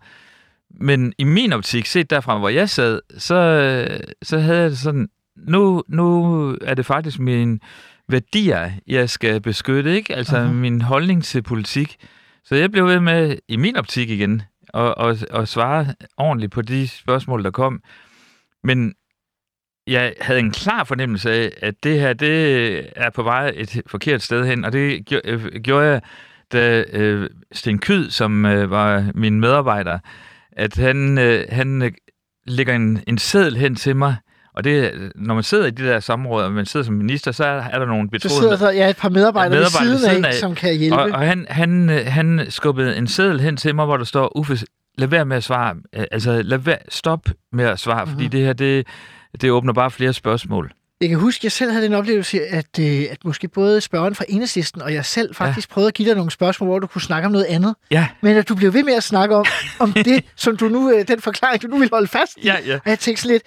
[0.71, 3.89] Men i min optik, set derfra, hvor jeg sad, så,
[4.23, 7.61] så havde jeg sådan, nu, nu er det faktisk min
[8.09, 10.15] værdier, jeg skal beskytte, ikke?
[10.17, 10.53] Altså uh-huh.
[10.53, 11.97] min holdning til politik.
[12.45, 16.63] Så jeg blev ved med, i min optik igen, og, og, og svare ordentligt på
[16.63, 17.83] de spørgsmål, der kom.
[18.65, 18.95] Men
[19.87, 24.23] jeg havde en klar fornemmelse af, at det her, det er på vej et forkert
[24.23, 25.07] sted hen, og det
[25.63, 26.01] gjorde jeg,
[26.53, 29.99] da øh, Sten Kyd, som øh, var min medarbejder,
[30.53, 31.93] at han, øh, han øh,
[32.47, 34.17] lægger en, en seddel hen til mig,
[34.55, 37.45] og det, når man sidder i de der samråd, og man sidder som minister, så
[37.45, 38.35] er, er der nogle betroede...
[38.35, 40.77] Så sidder der ja, et par medarbejdere, medarbejdere ved siden, siden af, af, som kan
[40.77, 40.99] hjælpe.
[40.99, 44.37] Og, og han, han, øh, han skubbede en seddel hen til mig, hvor der står,
[44.37, 44.59] Uffe,
[44.99, 45.77] lad være med at svare.
[45.97, 48.15] Øh, altså, lad være, stop med at svare, mm-hmm.
[48.15, 48.31] fordi mhm.
[48.31, 48.87] det her, det,
[49.41, 50.73] det åbner bare flere spørgsmål.
[51.01, 54.15] Jeg kan huske, at jeg selv havde den oplevelse, at, øh, at måske både spørgeren
[54.15, 55.75] fra Enhedslisten og jeg selv faktisk ja.
[55.75, 57.75] prøvede at give dig nogle spørgsmål, hvor du kunne snakke om noget andet.
[57.91, 58.09] Ja.
[58.21, 59.45] Men at du blev ved med at snakke om,
[59.79, 62.47] om det, som du nu, øh, den forklaring, du nu vil holde fast i.
[62.47, 62.75] Ja, ja.
[62.75, 63.43] Og jeg tænkte lidt,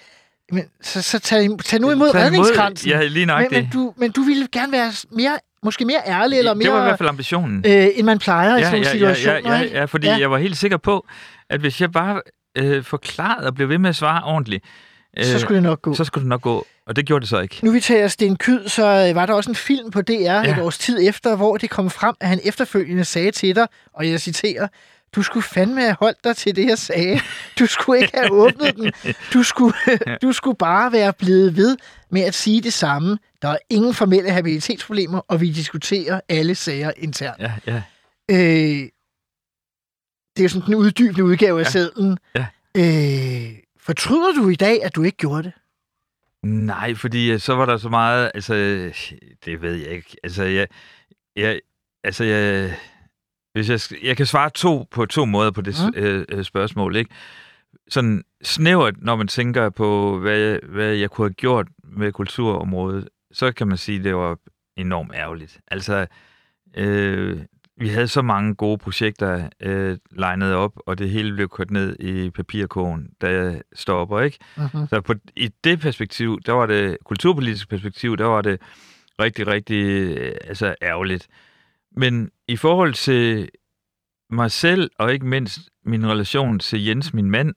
[0.52, 2.90] men så, så tag, tag nu imod tag redningskransen.
[2.90, 6.38] Ja, lige nok men, men, du, men du ville gerne være mere måske mere ærlig,
[6.38, 6.64] eller mere...
[6.64, 7.64] Det var i hvert fald ambitionen.
[7.66, 9.50] Øh, end man plejer ja, i sådan ja, situationer.
[9.50, 10.18] Ja, ja, ja, ja, fordi ja.
[10.18, 11.06] jeg var helt sikker på,
[11.50, 12.20] at hvis jeg bare
[12.58, 14.64] øh, forklarede og blev ved med at svare ordentligt,
[15.18, 15.94] øh, så skulle det nok gå.
[15.94, 16.66] Så skulle det nok gå.
[16.86, 17.60] Og det gjorde det så ikke.
[17.62, 20.52] Nu vi tager Sten Kyd, så øh, var der også en film på DR ja.
[20.52, 24.10] et års tid efter, hvor det kom frem, at han efterfølgende sagde til dig, og
[24.10, 24.68] jeg citerer,
[25.14, 27.20] du skulle fandme have holdt dig til det, jeg sagde.
[27.58, 28.92] Du skulle ikke have åbnet den.
[29.32, 29.74] Du skulle,
[30.22, 31.76] du skulle bare være blevet ved
[32.10, 33.18] med at sige det samme.
[33.42, 37.40] Der er ingen formelle habilitetsproblemer, og vi diskuterer alle sager internt.
[37.40, 37.82] Ja, ja.
[38.30, 38.88] Øh,
[40.36, 41.70] det er jo sådan den uddybende udgave af ja.
[41.70, 42.18] sædlen.
[42.34, 42.46] Ja.
[42.76, 45.52] Øh, fortryder du i dag, at du ikke gjorde det?
[46.44, 48.54] Nej, fordi øh, så var der så meget, altså,
[49.44, 50.16] det ved jeg ikke.
[50.22, 50.68] Altså, jeg,
[51.36, 51.60] jeg,
[52.04, 52.74] altså, jeg,
[53.52, 56.02] hvis jeg, jeg kan svare to på to måder på det Mm.
[56.02, 57.10] øh, øh, spørgsmål, ikke?
[57.88, 63.08] Sådan snævert, når man tænker på, hvad, jeg- hvad jeg kunne have gjort med kulturområdet,
[63.32, 64.38] så kan man sige, at det var
[64.76, 65.60] enormt ærgerligt.
[65.68, 66.06] Altså,
[66.76, 67.38] øh,
[67.76, 71.96] vi havde så mange gode projekter øh, legnet op, og det hele blev kørt ned
[72.00, 74.38] i papirkogen, da jeg stopper, ikke?
[74.56, 74.86] Mhm.
[74.88, 78.60] Så på, i det perspektiv, der var det kulturpolitisk perspektiv, der var det
[79.20, 79.84] rigtig, rigtig
[80.16, 81.28] øh, altså ærgerligt.
[81.96, 83.48] Men i forhold til
[84.30, 87.54] mig selv, og ikke mindst min relation til Jens, min mand,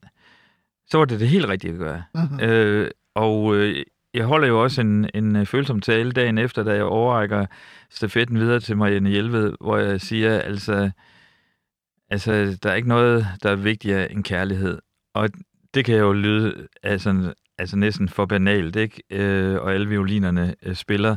[0.86, 2.02] så var det det helt rigtige at gøre.
[2.14, 2.40] Mhm.
[2.40, 6.72] Øh, og øh, jeg holder jo også en, en øh, følsom tale dagen efter, da
[6.74, 7.46] jeg overrækker
[7.90, 10.90] stafetten videre til Marianne Hjelved, hvor jeg siger, altså,
[12.10, 14.78] altså, der er ikke noget, der er vigtigere end kærlighed.
[15.14, 15.28] Og
[15.74, 19.02] det kan jo lyde altså, altså næsten for banalt, ikke?
[19.10, 21.16] Øh, og alle violinerne øh, spiller.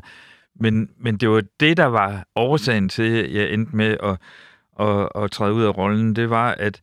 [0.56, 4.18] Men, men det var det, der var årsagen til, at jeg endte med at,
[4.80, 6.16] at, at træde ud af rollen.
[6.16, 6.82] Det var, at,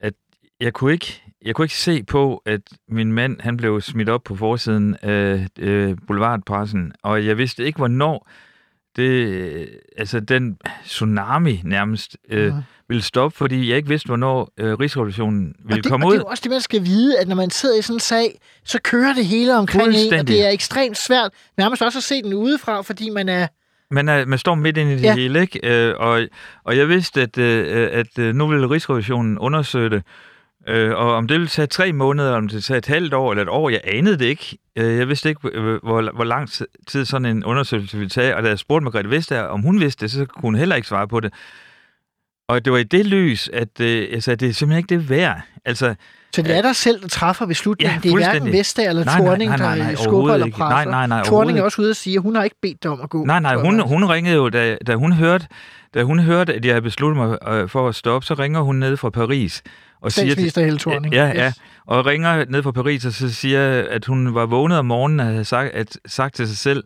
[0.00, 0.14] at
[0.60, 4.22] jeg kunne ikke jeg kunne ikke se på, at min mand han blev smidt op
[4.24, 8.28] på forsiden af øh, boulevardpressen, og jeg vidste ikke, hvornår
[8.96, 12.62] det, øh, altså den tsunami nærmest øh, Mhm.
[12.88, 16.12] ville stoppe, fordi jeg ikke vidste, hvornår øh, Rigsrevolutionen ville og det, komme og ud.
[16.12, 18.00] det er jo også det, man skal vide, at når man sidder i sådan en
[18.00, 22.02] sag, så kører det hele omkring en, og det er ekstremt svært nærmest også at
[22.02, 23.46] se den udefra, fordi man er...
[23.90, 25.08] Man, er, man står midt inde i det Ja.
[25.08, 25.14] ja.
[25.14, 25.60] hele, ikke?
[25.88, 26.20] Øh, og,
[26.64, 30.02] og jeg vidste, at, øh, at øh, nu ville Rigsrevisionen undersøge det.
[30.68, 33.14] Øh, og om det ville tage tre måneder, eller om det ville tage et halvt
[33.14, 34.58] år eller et år, jeg anede det ikke.
[34.76, 36.48] Øh, jeg vidste ikke, øh, hvor, hvor lang
[36.86, 38.36] tid sådan en undersøgelse ville tage.
[38.36, 40.88] Og da jeg spurgte Margrethe Vestager, om hun vidste det, så kunne hun heller ikke
[40.88, 41.32] svare på det.
[42.48, 45.10] Og det var i det lys, at øh, jeg sagde, det er simpelthen ikke det
[45.10, 45.40] værd.
[45.64, 45.94] Altså,
[46.34, 48.00] Så det er dig selv, der træffer beslutningen.
[48.04, 48.52] Ja, det er hverken.
[48.52, 50.68] Vestager eller Nej, Thorning, nej, nej, nej, der skubber eller presser.
[50.68, 52.90] Nej, nej, nej, Thorning er også ude at sige, at hun har ikke bedt dig
[52.90, 53.24] om at gå.
[53.24, 55.46] Nej, nej, hun, hun ringede jo, da, da hun hørte,
[55.96, 58.76] da hun hørte, at jeg havde besluttet mig øh, for at stoppe, så ringer hun
[58.76, 59.62] ned fra Paris.
[60.00, 61.14] Og siger, Statsminister Helle Thorning.
[61.14, 61.46] Ja, ja.
[61.46, 61.54] Yes.
[61.86, 65.26] Og ringer ned fra Paris, og så siger, at hun var vågnet om morgenen og
[65.26, 66.84] havde sagt, at, sagt til sig selv,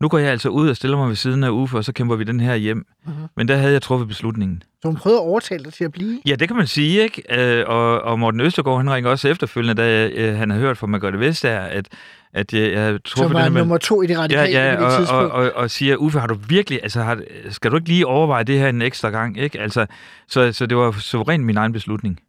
[0.00, 2.16] nu går jeg altså ud og stiller mig ved siden af Uffe, og så kæmper
[2.16, 2.76] vi den her hjem.
[2.76, 2.86] Mhm.
[3.06, 3.28] Mm-hmm.
[3.36, 4.62] Men der havde jeg truffet beslutningen.
[4.82, 6.20] Så hun prøvede at overtale dig til at blive.
[6.26, 7.22] Ja, det kan man sige, ikke?
[7.30, 10.86] Øh, og, og Morten Østergaard, han ringer også efterfølgende, da øh, han har hørt fra
[10.86, 11.88] Margrethe Vestager, at,
[12.34, 14.58] at jeg, jeg havde truffet Som var den her- nummer to i det Ja, radikale
[14.58, 15.32] ja, på det og, og, tidspunkt.
[15.32, 18.58] og, og siger, Uffe, har du virkelig, altså, har, skal du ikke lige overveje det
[18.58, 19.60] her en ekstra gang, ikke?
[19.60, 19.86] Altså,
[20.28, 22.20] så, så det var suverænt min egen beslutning.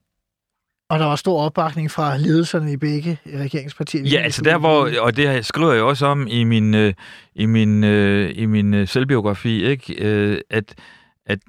[0.89, 4.03] Og der var stor opbakning fra ledelserne i begge regeringspartier.
[4.03, 6.93] Ja, altså der hvor, og det skriver jeg også om i min, øh,
[7.35, 9.95] i min, øh, i min øh, selvbiografi, ikke?
[10.05, 10.75] Øh, at,
[11.25, 11.39] at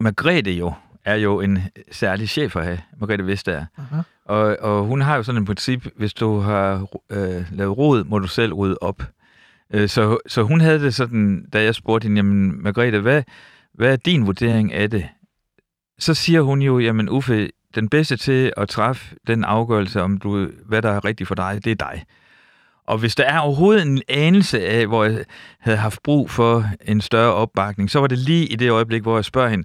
[0.00, 0.72] Margrethe jo
[1.04, 1.58] er jo en
[1.92, 3.66] særlig chef at have, Margrethe Vestager.
[3.78, 4.00] Aha.
[4.24, 8.18] Og, og hun har jo sådan et princip, hvis du har øh, lavet rod, må
[8.18, 9.02] du selv rydde op.
[9.70, 13.22] Øh, så, så hun havde det sådan, da jeg spurgte hende, jamen Margrethe, hvad,
[13.74, 15.08] hvad er din vurdering af det?
[15.98, 20.48] Så siger hun jo, jamen Uffe, den bedste til at træffe den afgørelse om, du,
[20.66, 22.04] hvad der er rigtigt for dig, det er dig.
[22.86, 25.24] Og hvis der er overhovedet en anelse af, hvor jeg
[25.60, 29.16] havde haft brug for en større opbakning, så var det lige i det øjeblik, hvor
[29.16, 29.64] jeg spørger hende,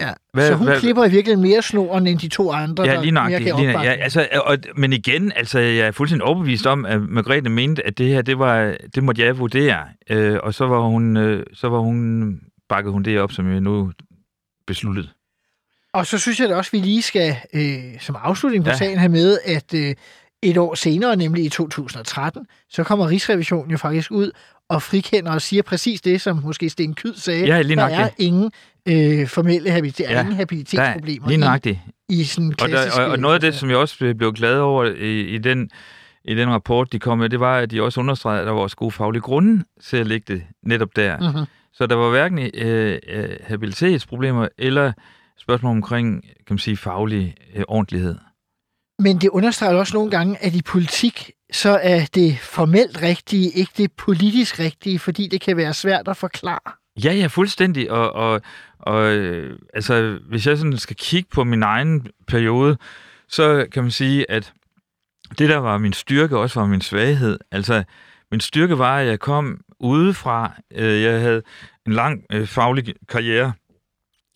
[0.00, 0.10] Ja.
[0.32, 3.00] Hvad- så hun hvad- klipper i virkeligheden mere snoren end de to andre, Ja, der
[3.02, 3.44] lige mere nøjagtigt.
[3.50, 4.02] gav Lige, ja, opbakning.
[4.02, 8.08] altså, og, men igen, altså, jeg er fuldstændig overbevist om, at Margrethe mente, at det
[8.08, 9.78] her, det, var, det måtte jeg vurdere.
[10.10, 12.34] Øh, og så var hun, øh, så var hun,
[12.68, 13.92] bakkede hun det op, som jeg nu
[14.66, 15.08] besluttede.
[15.94, 18.72] Og så synes jeg da også, at vi lige skal øh, som afslutning på ja.
[18.74, 18.78] Ja.
[18.78, 19.94] sagen have med, at øh,
[20.42, 24.30] et år senere, nemlig i 2013, så kommer Rigsrevisionen jo faktisk ud
[24.68, 27.46] og frikender og siger præcis det, som måske Sten Kyd sagde.
[27.46, 28.12] Ja, lige der nok er det.
[28.18, 28.52] ingen
[28.88, 31.78] øh, formelle habilitet, ja, ingen Der, habilitetsproblemer lige nøjagtigt.
[32.08, 34.58] i, i sådan Og, der, og, og noget af det, som jeg også blev- glad
[34.58, 35.70] over i, i, den,
[36.24, 38.60] i den rapport, de kom med, det var, at de også understregede, at der var
[38.60, 41.18] også gode faglige grunde til at lægge det netop der.
[41.18, 41.24] Mm.
[41.26, 41.44] Mm-hmm.
[41.72, 44.92] Så der var hverken øh, øh, habilitetsproblemer eller
[45.38, 48.16] spørgsmål omkring, kan man sige, faglig øh, ordentlighed.
[49.02, 53.72] Men det understreger også nogle gange, at i politik, så er det formelt rigtige ikke
[53.76, 56.72] det politisk rigtige, fordi det kan være svært at forklare.
[57.04, 57.90] Ja, ja, fuldstændig.
[57.90, 58.40] Og, og,
[58.78, 62.76] og øh, altså, hvis jeg sådan skal kigge på min egen periode,
[63.28, 64.52] så kan man sige, at
[65.38, 67.38] det, der var min styrke, også var min svaghed.
[67.50, 67.84] Altså,
[68.30, 70.52] min styrke var, at jeg kom udefra.
[70.74, 71.42] Øh, jeg havde
[71.86, 73.52] en lang øh, faglig karriere.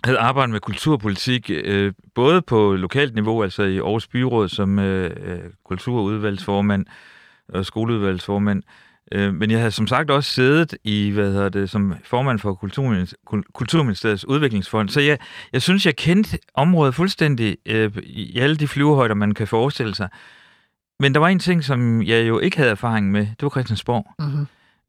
[0.07, 4.79] Jeg havde arbejdet med kulturpolitik, øh, både på lokalt niveau, altså i Aarhus Byråd som
[4.79, 6.87] øh, øh, kulturudvalgsformand
[7.49, 8.63] og skoleudvalgsformand.
[9.13, 12.55] Øh, men jeg havde som sagt også siddet i, hvad hedder det, som formand for
[12.55, 13.15] Kulturministeriets,
[13.55, 14.89] Kulturministeriets udviklingsfond.
[14.89, 15.19] Så jeg,
[15.53, 20.09] jeg synes, jeg kendte området fuldstændig øh, i alle de flyvehøjder, man kan forestille sig.
[21.01, 23.21] men der var en ting, som jeg jo ikke havde erfaring med.
[23.21, 24.07] Det var Christiansborg.
[24.19, 24.47] Mm-hmm.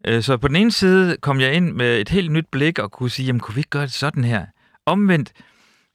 [0.08, 2.92] Øh, Så på den ene side kom jeg ind med et helt nyt blik og
[2.92, 4.46] kunne sige, jamen kunne vi ikke gøre det sådan her?
[4.88, 5.32] Omvendt,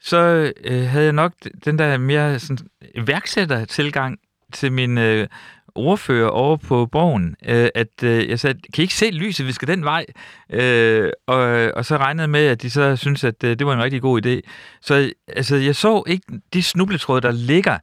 [0.00, 1.32] så øh, havde jeg nok
[1.64, 4.18] den der mere sådan, iværksætter-tilgang
[4.52, 5.28] til min øh,
[5.74, 9.52] ordfører over på borgen, øh, at øh, jeg sagde, kan I ikke se lyset, vi
[9.52, 10.06] skal den vej?
[10.50, 11.38] Øh, og,
[11.74, 14.26] og så regnede med, at de så synes, at øh, det var en rigtig god
[14.26, 14.50] idé.
[14.80, 17.78] Så altså, jeg så ikke de snubletråde, der ligger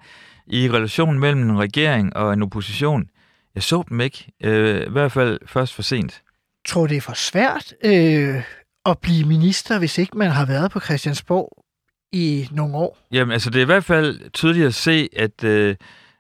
[0.48, 3.10] i relationen mellem en regering og en opposition.
[3.56, 6.22] Jeg så dem ikke, øh, i hvert fald først for sent.
[6.68, 8.44] Tror du, det er for svært øh,
[8.86, 11.66] at blive minister, hvis ikke man har været på Christiansborg
[12.12, 12.98] i nogle år?
[13.12, 15.76] Jamen, altså, det er i hvert fald tydeligt at se, at, øh,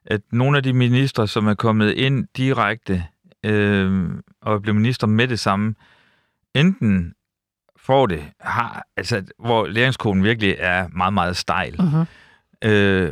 [0.05, 3.05] at nogle af de ministre, som er kommet ind direkte
[3.45, 4.09] øh,
[4.41, 5.75] og blev minister med det samme,
[6.55, 7.13] enten
[7.77, 11.75] får det, har, altså, hvor læringskoden virkelig er meget, meget stejl.
[11.79, 12.05] Uh-huh.
[12.69, 13.11] Øh,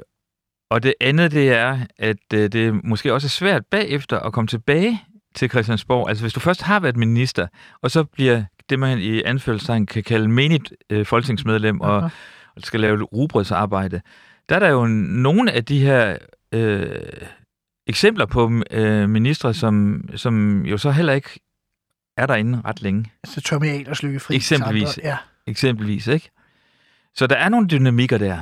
[0.70, 4.48] og det andet, det er, at øh, det måske også er svært bagefter at komme
[4.48, 5.02] tilbage
[5.36, 6.10] til Christiansborg.
[6.10, 7.48] Altså, hvis du først har været minister,
[7.82, 12.12] og så bliver det, man i anførselstegn kan kalde menigt øh, folketingsmedlem, og
[12.58, 14.01] og skal lave rugbrødsarbejde,
[14.49, 16.17] der er der jo nogle af de her
[16.51, 16.89] øh,
[17.88, 21.39] eksempler på øh, ministre, som, som jo så heller ikke
[22.17, 23.12] er derinde ret længe.
[23.23, 24.36] Altså Tommy Ahlers lykke fri.
[24.36, 24.99] Eksempelvis.
[25.03, 25.17] Ja.
[25.47, 26.30] Eksempelvis, ikke?
[27.15, 28.41] Så der er nogle dynamikker der.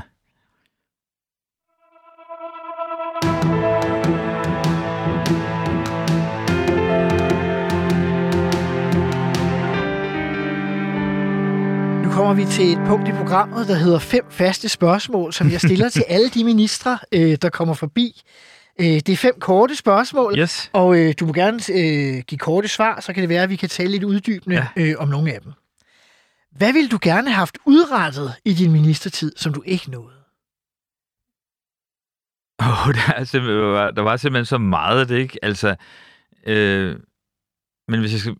[12.15, 15.89] Kommer vi til et punkt i programmet, der hedder fem faste spørgsmål, som jeg stiller
[15.89, 18.21] til alle de ministre, øh, der kommer forbi.
[18.79, 20.69] Øh, det er fem korte spørgsmål, Yes.
[20.73, 23.55] og øh, du må gerne øh, give korte svar, så kan det være, at vi
[23.55, 24.67] kan tale lidt uddybende Ja.
[24.83, 25.51] øh, om nogle af dem.
[26.51, 30.15] Hvad ville du gerne have haft udrettet i din ministertid, som du ikke nåede?
[32.59, 35.39] Oh, der, er simpelthen, der, var, simpelthen så meget af det, ikke?
[35.45, 35.75] Altså,
[36.47, 36.95] øh,
[37.87, 38.35] men hvis jeg skal,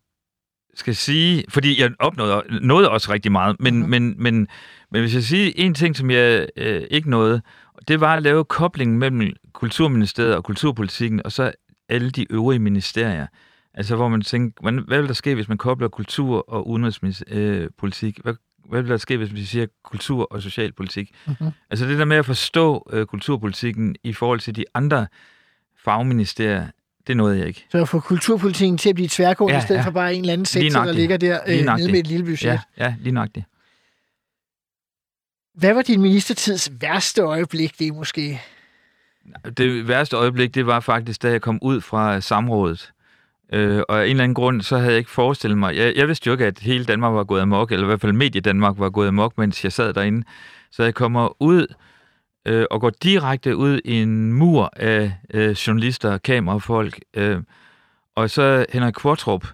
[0.76, 1.44] skal sige...
[1.50, 3.90] Fordi jeg opnåede nåede også rigtig meget, men, mm-hmm.
[3.90, 4.48] men, men,
[4.92, 7.42] men hvis jeg siger en ting, som jeg øh, ikke nåede,
[7.88, 11.52] det var at lave koblingen mellem Kulturministeriet og kulturpolitikken, og så
[11.90, 13.28] alle de øvrige ministerier.
[13.74, 18.20] Altså, hvor man tænker, hvad vil der ske, hvis man kobler kultur og udenrigspolitik?
[18.24, 18.34] Hvad,
[18.70, 21.12] hvad vil der ske, hvis vi siger kultur og socialpolitik?
[21.28, 21.50] Mhm.
[21.70, 25.08] Altså det der med at forstå øh, kulturpolitikken i forhold til de andre
[25.84, 26.68] fagministerier,
[27.08, 27.66] det nåede jeg ikke.
[27.72, 29.86] Så at få kulturpolitikken til at blive tværgående, ja, i stedet ja.
[29.86, 32.46] for bare en eller anden sektor, der ligger der øh, nede med et lille budget.
[32.46, 33.44] Ja, ja, lige nok det.
[35.56, 38.42] Hvad var din ministertids værste øjeblik, det måske?
[39.58, 42.92] Det værste øjeblik, det var faktisk, da jeg kom ud fra samrådet.
[43.54, 45.76] Øh, og af en eller anden grund, så havde jeg ikke forestillet mig...
[45.76, 48.14] Jeg, jeg vidste jo ikke, at hele Danmark var gået amok, eller i hvert fald
[48.14, 50.24] Medie Danmark var gået amok, mens jeg sad derinde.
[50.72, 51.68] Så jeg kommer ud
[52.46, 57.00] øh, og går direkte ud i en mur af øh, journalister, kamerafolk.
[57.14, 57.42] Øh,
[58.16, 59.48] og så Henrik Kvartrup,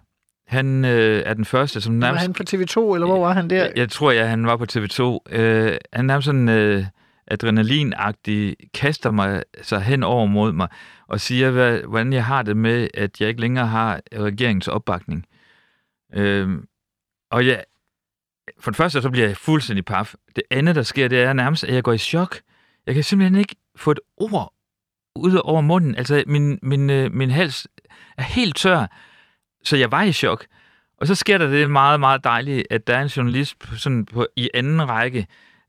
[0.47, 2.21] han øh, er den første, som Var nærmest...
[2.21, 3.63] han på TV2, eller hvor var han der?
[3.63, 5.17] Jeg, jeg tror, ja, han var på TV2.
[5.35, 6.85] Øh, han er sådan øh,
[7.27, 10.67] adrenalinagtig, kaster mig så hen over mod mig
[11.07, 15.25] og siger, hvad, hvordan jeg har det med, at jeg ikke længere har regeringens opbakning.
[16.13, 16.49] Øh,
[17.31, 17.63] og jeg,
[18.59, 20.13] for det første, så bliver jeg fuldstændig paf.
[20.35, 22.41] Det andet, der sker, det er nærmest, at jeg går i chok.
[22.85, 24.53] Jeg kan simpelthen ikke få et ord
[25.15, 25.95] ud over munden.
[25.95, 27.67] Altså, min, min, øh, min hals
[28.17, 28.85] er helt tør,
[29.63, 30.45] så jeg var i chok.
[30.97, 34.05] Og så sker der det meget, meget dejligt, at der er en journalist på, sådan
[34.05, 35.27] på, i anden række,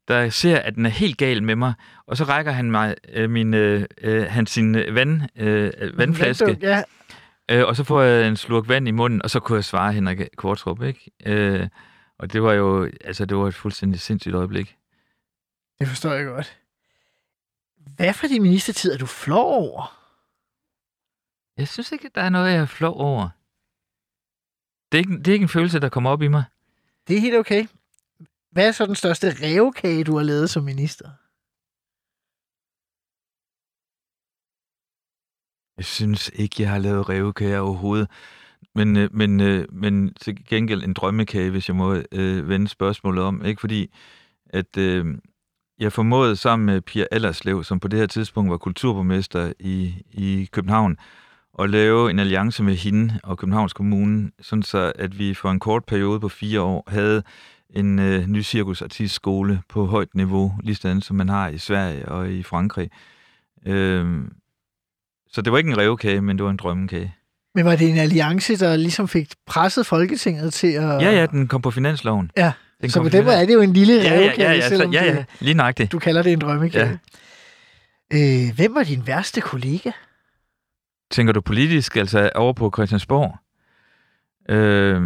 [0.08, 1.74] der ser, at den er helt gal med mig,
[2.06, 6.82] og så rækker han mig øh, min, øh, øh, han sin vand, øh, vandflaske, Ja,
[7.50, 9.92] øh, og så får jeg en slurk vand i munden, og så kunne jeg svare
[9.92, 11.10] Henrik Kvartrup, ikke?
[11.26, 11.68] Øh,
[12.18, 14.76] og det var jo, altså det var et fuldstændig sindssygt øjeblik.
[15.80, 16.58] det forstår jeg godt.
[17.96, 19.98] Hvad for din ministertid er du flov over?
[21.56, 23.28] Jeg synes ikke, at der er noget, jeg er flov over.
[24.92, 26.44] Det er, ikke, det er ikke en følelse, der kommer op i mig.
[27.08, 27.66] Det er helt okay.
[28.50, 31.10] Hvad er så den største revkage, du har lavet som minister?
[35.76, 38.10] Jeg synes ikke, jeg har lavet revkager overhovedet.
[38.74, 43.24] Men, øh, men, øh, men til gengæld en drømmekage, hvis jeg må øh, vende spørgsmålet
[43.24, 43.44] om.
[43.44, 43.94] Ikke fordi,
[44.46, 45.18] at øh,
[45.82, 50.48] jeg formåede sammen med Pia Allerslev, som på det her tidspunkt var kulturborgmester i, i
[50.52, 50.96] København,
[51.58, 55.60] at lave en alliance med hende og Københavns Kommune, sådan så at vi for en
[55.60, 57.22] kort periode på fire år havde
[57.70, 62.30] en øh, ny cirkusartistskole på højt niveau, lige sådan som man har i Sverige og
[62.30, 62.90] i Frankrig.
[63.66, 64.24] Øh,
[65.28, 67.14] så det var ikke en revkage, men det var en drømmekage.
[67.54, 71.02] Men var det en alliance, der ligesom fik presset Folketinget til at...
[71.02, 72.30] Ja, ja, den kom på finansloven.
[72.36, 74.54] Ja, den så på den måde er det jo en lille Ja, ja, revkage, ja,
[74.54, 75.92] ja, selvom ja, det- ja, lige nøjagtigt.
[75.92, 76.98] du kalder det en drømmekage.
[78.12, 78.46] Ja.
[78.48, 79.90] Øh, hvem var din værste kollega?
[81.10, 83.38] tænker du politisk, altså over på Christiansborg?
[84.56, 85.02] Øh,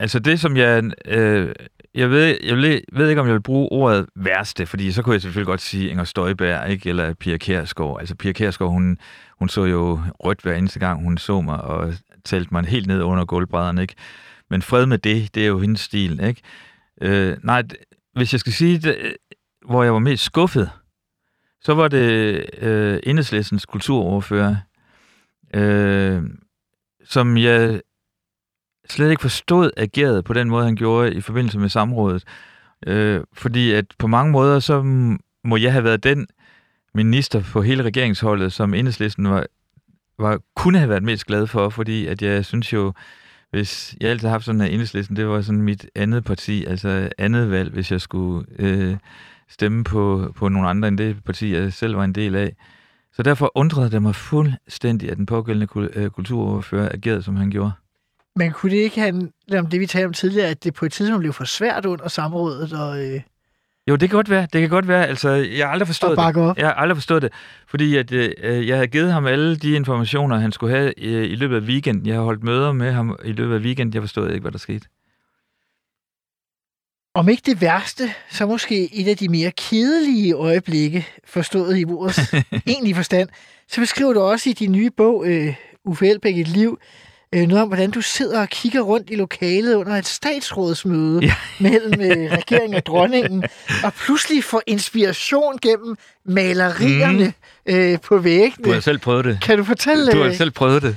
[0.00, 0.84] altså det, som jeg...
[1.06, 1.52] Øh,
[1.94, 2.56] jeg ved, jeg
[2.92, 5.88] ved ikke, om jeg vil bruge ordet værste, fordi så kunne jeg selvfølgelig godt sige
[5.90, 6.88] Inger Støjberg, ikke?
[6.88, 7.96] eller Pia Kærsgaard.
[8.00, 8.98] Altså Pia Kærsgaard, hun,
[9.38, 13.02] hun så jo rødt hver eneste gang, hun så mig, og talte mig helt ned
[13.02, 13.94] under gulvbrædderne, ikke?
[14.50, 16.40] Men fred med det, det er jo hendes stil, ikke?
[17.02, 17.62] Øh, nej,
[18.14, 19.16] hvis jeg skal sige, det,
[19.66, 20.70] hvor jeg var mest skuffet,
[21.60, 24.56] så var det øh, Enhedslæsens kulturoverfører,
[25.54, 26.22] øh,
[27.04, 27.80] som jeg
[28.88, 32.24] slet ikke forstod agerede på den måde, han gjorde i forbindelse med samrådet.
[32.86, 34.82] Øh, fordi at på mange måder, så
[35.44, 36.26] må jeg have været den
[36.94, 39.46] minister på hele regeringsholdet, som Enhedslisten var,
[40.18, 42.92] var, kunne have været mest glad for, fordi at jeg synes jo,
[43.52, 47.08] hvis jeg altid har haft sådan en Enhedslisten, det var sådan mit andet parti, altså
[47.18, 48.96] andet valg, hvis jeg skulle øh,
[49.48, 52.56] stemme på, på nogle andre end det parti, jeg selv var en del af.
[53.12, 57.72] Så derfor undrede det mig fuldstændig, at den pågældende øh, kulturoverfører agerede, som han gjorde.
[58.36, 60.92] Men kunne det ikke handle om det, vi talte om tidligere, at det på et
[60.92, 62.72] tidspunkt blev for svært under samrådet?
[62.72, 63.20] Og, øh...
[63.88, 64.46] Jo, det kan godt være.
[64.52, 65.06] Det kan godt være.
[65.06, 66.36] Altså, jeg har aldrig forstået det.
[66.36, 66.58] Op.
[66.58, 67.32] Jeg har aldrig forstået det,
[67.68, 71.34] fordi at, øh, jeg har givet ham alle de informationer, han skulle have øh, i
[71.34, 72.06] løbet af weekenden.
[72.06, 73.94] Jeg har holdt møder med ham i løbet af weekenden.
[73.94, 74.86] Jeg forstod ikke, hvad der skete.
[77.14, 82.34] Om ikke det værste, så måske et af de mere kedelige øjeblikke, forstået i vores
[82.66, 83.28] egentlige forstand,
[83.68, 86.78] så beskriver du også i din nye bog, øh, Uffe Elbæk, et liv,
[87.34, 91.34] øh, noget om, hvordan du sidder og kigger rundt i lokalet under et statsrådsmøde ja.
[91.60, 93.44] mellem øh, regeringen og dronningen,
[93.84, 97.32] og pludselig får inspiration gennem malerierne
[97.66, 97.74] mm.
[97.74, 98.64] øh, på væggene.
[98.64, 99.38] Du har selv prøvet det.
[99.42, 100.12] Kan du fortælle?
[100.12, 100.96] Du har selv prøvet det.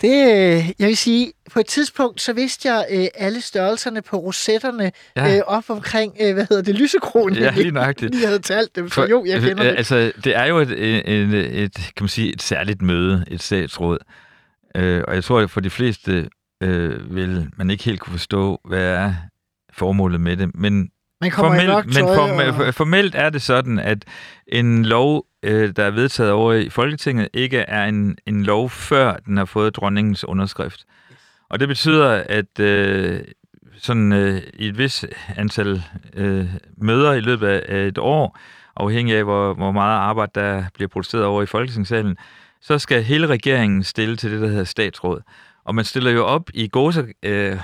[0.00, 4.16] Det, øh, jeg vil sige, på et tidspunkt, så vidste jeg øh, alle størrelserne på
[4.16, 5.36] rosetterne ja.
[5.36, 7.36] øh, op omkring, øh, hvad hedder det, lysekronen.
[7.36, 8.14] Ja, lige nøjagtigt.
[8.20, 9.76] Jeg havde talt dem, så jo, jeg kender øh, det.
[9.78, 13.42] Altså, det er jo et, et, et, et, kan man sige, et særligt møde, et
[13.42, 13.98] statsråd.
[14.78, 16.28] Øh, og jeg tror, at for de fleste
[16.62, 19.14] øh, vil man ikke helt kunne forstå, hvad er
[19.72, 20.50] formålet med det.
[20.54, 22.74] Men, man formelt, men form, og...
[22.74, 24.04] formelt er det sådan, at
[24.46, 29.16] en lov, øh, der er vedtaget over i Folketinget, ikke er en, en lov, før
[29.16, 30.84] den har fået dronningens underskrift.
[31.50, 33.20] Og det betyder, at øh,
[33.78, 35.04] sådan øh, i et vis
[35.36, 35.82] antal
[36.14, 38.38] øh, møder i løbet af et år,
[38.76, 42.16] afhængig af, hvor, hvor meget arbejde der bliver produceret over i Folketingssalen,
[42.60, 45.20] så skal hele regeringen stille til det, der hedder statsråd.
[45.64, 47.60] Og man stiller jo op i gåsegang øh,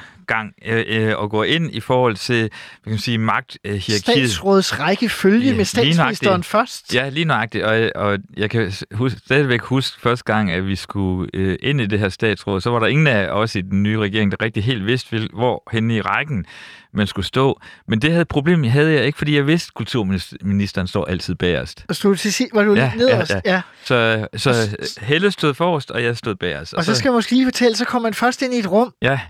[0.64, 2.50] øh, og går ind i forhold til hvad
[2.84, 4.00] kan man sige, magthierarkiet.
[4.00, 6.94] Statsråds rækkefølge ja, med statsministeren først.
[6.94, 7.64] Ja, lige nøjagtigt.
[7.64, 11.87] Og, og jeg kan huske, stadigvæk huske første gang, at vi skulle øh, ind i
[11.87, 14.64] det her statsråd, så var der ingen af os i den nye regering, der rigtig
[14.64, 16.46] helt vidste, hvor henne i rækken
[16.94, 17.60] man skulle stå.
[17.88, 21.84] Men det havde problem havde jeg ikke, fordi jeg vidste, at kulturministeren står altid bagerst.
[21.88, 23.30] Og stod til sig, var du ja, nederst?
[23.30, 23.54] Ja, ja.
[23.54, 23.62] ja.
[23.84, 26.74] Så, så Helle stod forrest, og jeg stod bagerst.
[26.74, 28.58] Og, og så, så skal jeg måske lige fortælle, så kommer man først ind i
[28.58, 29.20] et rum, ja.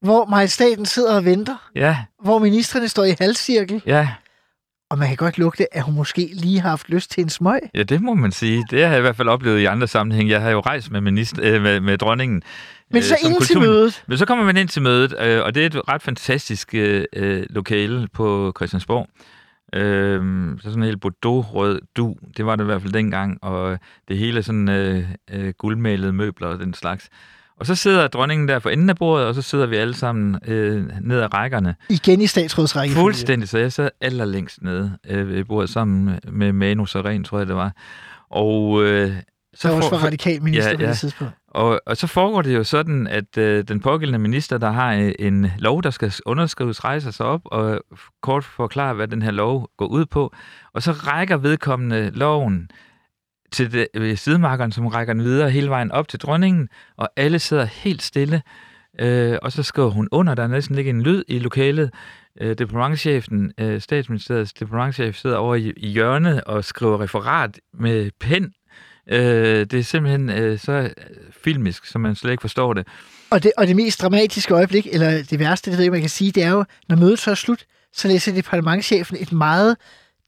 [0.00, 1.70] Hvor majestaten sidder og venter.
[1.74, 1.96] Ja.
[2.22, 3.82] Hvor ministerne står i halvcirkel.
[3.86, 4.08] Ja.
[4.90, 7.60] Og man kan godt lugte, at hun måske lige har haft lyst til en smøg.
[7.74, 8.64] Ja, det må man sige.
[8.70, 10.30] Det har jeg i hvert fald oplevet i andre sammenhæng.
[10.30, 12.42] Jeg har jo rejst med, minister, øh, med, med dronningen
[12.90, 14.04] men så øh, ind til mødet.
[14.06, 17.04] Men så kommer man ind til mødet, øh, og det er et ret fantastisk øh,
[17.12, 19.08] øh lokale på Christiansborg.
[19.74, 20.22] Øh,
[20.58, 23.78] så sådan en helt Bordeaux-rød du, det var det i hvert fald dengang, og
[24.08, 27.08] det hele sådan øh, øh, guldmalede møbler og den slags.
[27.60, 30.38] Og så sidder dronningen der for enden af bordet, og så sidder vi alle sammen
[30.46, 31.74] øh, ned ad rækkerne.
[31.88, 32.96] Igen i statsrådsrækken.
[32.96, 37.46] Fuldstændig, så jeg sad allerlængst nede øh, ved bordet sammen med Manu Saren, tror jeg
[37.46, 37.72] det var.
[38.30, 39.12] Og øh,
[39.54, 41.32] så også for radikal minister ja, på det tidspunkt.
[41.48, 45.12] Og, og så foregår det jo sådan, at øh, den pågældende minister, der har øh,
[45.18, 47.80] en lov, der skal underskrives, rejser sig op og
[48.22, 50.34] kort forklarer, hvad den her lov går ud på.
[50.74, 52.70] Og så rækker vedkommende loven
[53.56, 57.38] til det, ved sidemarkeren, som rækker den videre hele vejen op til dronningen, og alle
[57.38, 58.42] sidder helt stille.
[59.00, 61.90] Øh, og så skriver hun under, der er næsten ikke en lyd i lokalet.
[62.40, 68.52] Øh, diplomatchefen, øh, statsministeriets diplomatchef, sidder over i, i hjørnet og skriver referat med pen
[69.10, 70.90] Øh, det er simpelthen øh, så
[71.44, 72.86] filmisk, som man slet ikke forstår det.
[73.30, 73.52] Og, det.
[73.56, 76.42] og det mest dramatiske øjeblik, eller det værste, det ved jeg, man kan sige, det
[76.42, 79.76] er jo, når mødet så er slut, så læser departementchefen et meget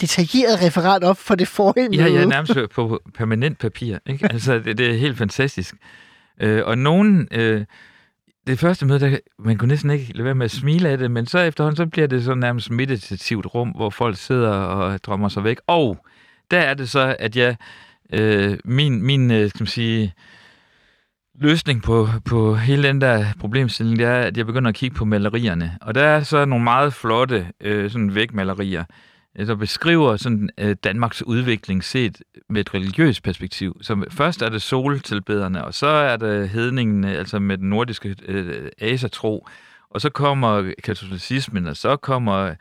[0.00, 2.02] detaljeret referat op for det forrige møde.
[2.02, 3.98] Ja, ja, nærmest på permanent papir.
[4.06, 4.28] Ikke?
[4.32, 5.74] Altså, det, det er helt fantastisk.
[6.40, 7.28] Øh, og nogen...
[7.30, 7.64] Øh,
[8.46, 11.10] det første møde, der, man kunne næsten ikke lade være med at smile af det,
[11.10, 15.28] men så efterhånden, så bliver det sådan nærmest meditativt rum, hvor folk sidder og drømmer
[15.28, 15.58] sig væk.
[15.66, 16.06] Og
[16.50, 17.56] der er det så, at jeg
[18.12, 20.14] øh, min, min øh, skal man sige,
[21.40, 25.04] løsning på, på hele den der problemstilling, det er, at jeg begynder at kigge på
[25.04, 25.78] malerierne.
[25.80, 28.84] Og der er så nogle meget flotte øh, sådan vægmalerier.
[29.46, 33.78] Der beskriver sådan, øh, Danmarks udvikling set med et religiøst perspektiv.
[33.82, 38.68] Så først er det soltilbederne, og så er det hedningen, altså med den nordiske øh,
[38.78, 39.48] asatro,
[39.90, 42.54] og så kommer katolicismen, og så kommer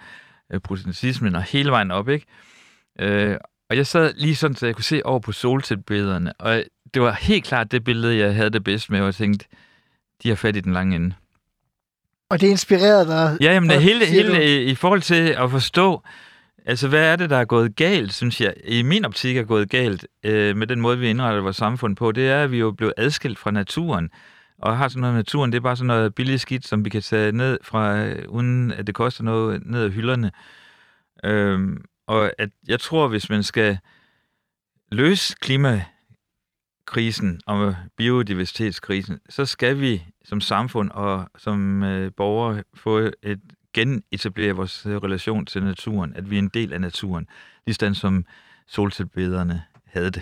[0.53, 2.25] øh, protestantismen, og hele vejen op, ikke?
[2.99, 3.37] Øh,
[3.69, 6.63] og jeg sad lige sådan, så jeg kunne se over på soltilbederne, og
[6.93, 9.45] det var helt klart det billede, jeg havde det bedst med, og jeg tænkte,
[10.23, 11.15] de har fat i den lange ende.
[12.29, 13.37] Og det inspirerede dig?
[13.41, 16.03] Ja, jamen, det hele, hele i forhold til at forstå,
[16.67, 19.69] altså hvad er det, der er gået galt, synes jeg, i min optik er gået
[19.69, 22.59] galt øh, med den måde, vi indretter vores samfund på, det er, at vi er
[22.59, 24.09] jo blevet adskilt fra naturen,
[24.57, 27.01] og har sådan noget naturen, det er bare sådan noget billigt skidt, som vi kan
[27.01, 30.31] tage ned fra, øh, uden at det koster noget, ned af hylderne.
[31.23, 33.77] Øhm, og at jeg tror, hvis man skal
[34.91, 43.41] løse klimakrisen og biodiversitetskrisen, så skal vi som samfund og som øh, borgere få et
[43.77, 47.27] genetablere vores relation til naturen, at vi er en del af naturen,
[47.65, 48.25] ligesom som
[48.67, 50.21] soltilbederne havde det.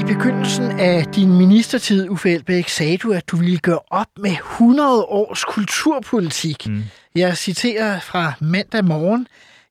[0.00, 4.30] I begyndelsen af din ministertid, Uffe Elbæk, sagde du, at du ville gøre op med
[4.30, 6.66] 100 års kulturpolitik.
[6.68, 6.82] Mm.
[7.14, 9.26] Jeg citerer fra mandag morgen.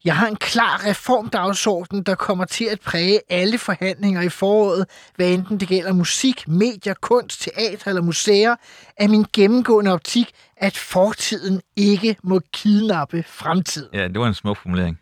[0.05, 4.85] Jeg har en klar reformdagsorden, der kommer til at præge alle forhandlinger i foråret,
[5.15, 8.55] hvad enten det gælder musik, medier, kunst, teater eller museer,
[8.97, 13.89] er min gennemgående optik, at fortiden ikke må kidnappe fremtiden.
[13.93, 14.99] Ja, det var en smuk formulering.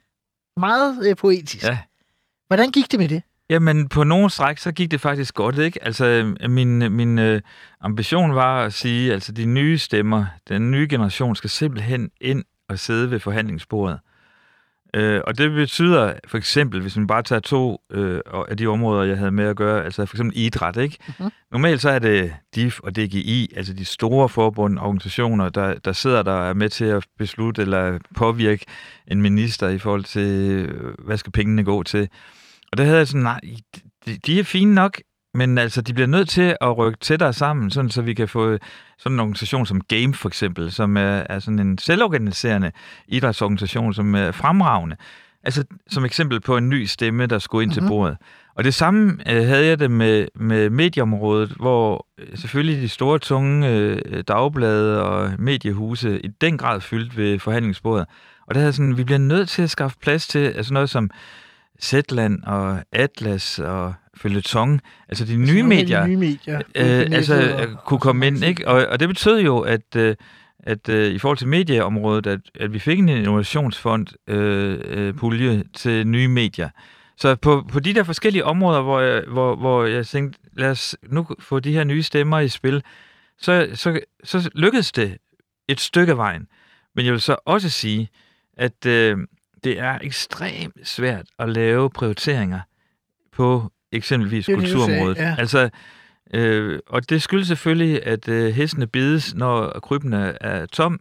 [0.57, 1.63] Meget øh, poetisk.
[1.63, 1.77] Ja.
[2.47, 3.23] Hvordan gik det med det?
[3.49, 5.83] Jamen, på nogle stræk, så gik det faktisk godt, ikke?
[5.83, 7.41] Altså, øh, min, min øh,
[7.81, 12.79] ambition var at sige, altså, de nye stemmer, den nye generation skal simpelthen ind og
[12.79, 13.99] sidde ved forhandlingsbordet.
[14.95, 19.03] Øh, og det betyder, for eksempel, hvis man bare tager to øh, af de områder,
[19.03, 20.97] jeg havde med at gøre, altså for eksempel idræt, ikke?
[21.19, 21.29] Mhm.
[21.51, 26.23] Normalt så er det DIF og DGI, altså de store forbund, organisationer, der, der sidder
[26.23, 28.65] der og er med til at beslutte eller påvirke
[29.07, 32.09] en minister i forhold til, øh, hvad skal pengene gå til.
[32.71, 33.39] Og der havde jeg sådan, nej,
[34.05, 35.01] de, de er fine nok,
[35.33, 38.57] men altså, de bliver nødt til at rykke tættere sammen, sådan, så vi kan få
[38.97, 42.71] sådan en organisation som Game for eksempel, som er, er sådan en selvorganiserende
[43.07, 44.95] idrætsorganisation, som er fremragende.
[45.43, 47.87] Altså som eksempel på en ny stemme, der skulle ind mm-hmm.
[47.87, 48.17] til bordet.
[48.55, 53.19] Og det samme øh, havde jeg det med, med medieområdet, hvor øh, selvfølgelig de store,
[53.19, 58.05] tunge øh, dagblade og mediehuse i den grad fyldt ved forhandlingsbordet.
[58.47, 61.09] Og der havde sådan, vi bliver nødt til at skaffe plads til altså noget som
[61.81, 66.57] Zetland og Atlas og Følgetong, altså de nye Nogle af medier, nye medier.
[66.75, 68.67] øh, altså øh, kunne komme ind, ikke?
[68.67, 70.15] Og, og det betød jo, at, øh,
[70.59, 75.63] at øh, i forhold til medieområdet, at, at vi fik en innovationsfond øh, øh, pulje
[75.73, 76.69] til nye medier.
[77.17, 80.95] Så på, på de der forskellige områder, hvor jeg, hvor, hvor jeg tænkte, lad os
[81.09, 82.83] nu få de her nye stemmer i spil,
[83.39, 85.17] så, så, så lykkedes det
[85.67, 86.47] et stykke af vejen.
[86.95, 88.09] Men jeg vil så også sige,
[88.57, 89.17] at øh,
[89.63, 92.59] det er ekstremt svært at lave prioriteringer
[93.31, 95.17] på eksempelvis Det det, kulturområdet.
[95.17, 95.35] sagde, ja.
[95.39, 95.69] Altså,
[96.33, 100.99] øh, og det skyldes selvfølgelig, at øh, hestene bides, når krybben er, er tom,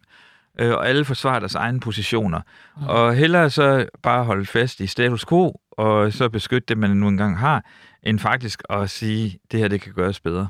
[0.60, 2.40] øh, og alle forsvarer deres egne positioner.
[2.76, 2.86] Mm.
[2.86, 7.08] Og hellere så bare holde fast i status quo, og så beskytte det, man nu
[7.08, 7.64] engang har,
[8.02, 10.48] end faktisk at sige, det her det kan gøres bedre.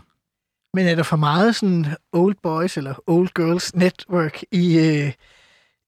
[0.75, 5.13] Men er der for meget sådan old boys eller old girls network i, øh,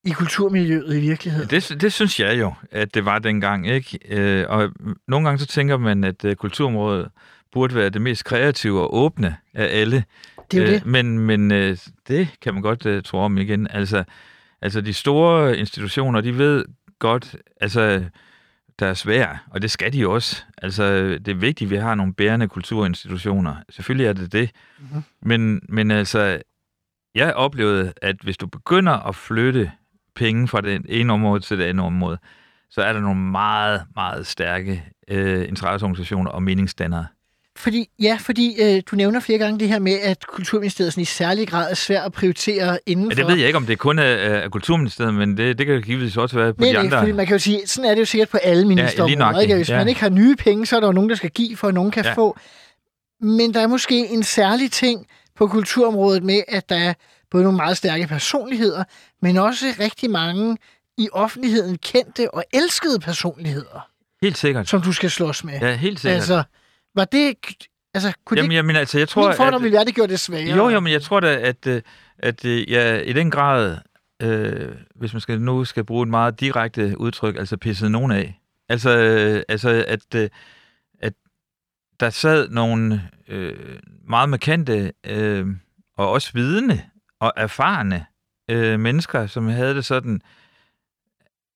[0.05, 1.50] i kulturmiljøet i virkeligheden?
[1.50, 3.68] Det, det synes jeg jo, at det var dengang.
[3.68, 3.98] ikke.
[4.09, 4.70] Øh, og
[5.09, 7.09] nogle gange så tænker man, at øh, kulturområdet
[7.52, 10.05] burde være det mest kreative og åbne af alle.
[10.50, 10.86] Det er jo Øh, det.
[10.86, 11.76] Men, men øh,
[12.09, 13.66] det kan man godt øh, tro om igen.
[13.70, 14.05] Altså,
[14.62, 16.64] altså, de store institutioner, de ved
[16.98, 18.05] godt, altså,
[18.78, 20.42] der er svært, og det skal de også.
[20.59, 23.57] Altså, det er vigtigt, at vi har nogle bærende kulturinstitutioner.
[23.70, 24.50] Selvfølgelig er det det.
[24.78, 25.02] Mhm.
[25.22, 26.38] Men, men altså,
[27.14, 29.70] jeg oplevede, at hvis du begynder at flytte
[30.16, 32.18] penge fra det ene område til det andet område,
[32.70, 37.06] så er der nogle meget, meget stærke øh, interesseorganisationer og meningsdannere.
[37.56, 41.04] Fordi, ja, fordi øh, du nævner flere gange det her med, at Kulturministeriet sådan i
[41.04, 43.08] særlig grad er svært at prioritere indenfor.
[43.08, 45.82] Men det ved jeg ikke, om det kun er, er Kulturministeriet, men det, det kan
[45.82, 46.98] givetvis også være på Nej, de nej, andre.
[46.98, 49.18] fordi man kan jo sige, sådan er det jo sikkert på alle ministerområder.
[49.18, 49.54] nøjagtigt, ikke?
[49.56, 49.76] Hvis ja.
[49.78, 51.74] man ikke har nye penge, så er der jo nogen, der skal give, for at
[51.74, 52.12] nogen kan Ja.
[52.12, 52.38] få.
[53.20, 55.06] Men der er måske en særlig ting
[55.36, 56.94] på kulturområdet med, at der er
[57.35, 58.85] både nogle meget stærke personligheder,
[59.22, 60.57] men også rigtig mange
[60.99, 63.89] i offentligheden kendte og elskede personligheder,
[64.22, 64.68] Helt sikkert.
[64.68, 65.61] som du skal slås med.
[65.61, 66.16] Ja, helt sikkert.
[66.16, 66.43] altså,
[66.95, 67.37] var det...
[67.95, 69.95] Altså, kunne Jamen, det, jamen, altså, jeg tror, min fordom at, ville være, at det
[69.95, 70.57] gjorde det sværere.
[70.57, 71.82] Jo, jo, men jeg tror da, at, øh,
[72.18, 73.76] at øh, jeg i den grad,
[74.22, 78.41] øh, hvis man skal, nu skal bruge et meget direkte udtryk, altså pisset nogen af.
[78.68, 80.30] Altså, øh, altså at, øh,
[81.01, 81.12] at
[82.01, 83.78] der sad nogle øh,
[84.09, 85.47] meget markante øh,
[85.97, 86.82] og også vidende
[87.20, 88.06] og erfarne
[88.50, 90.20] øh, mennesker, som havde det sådan,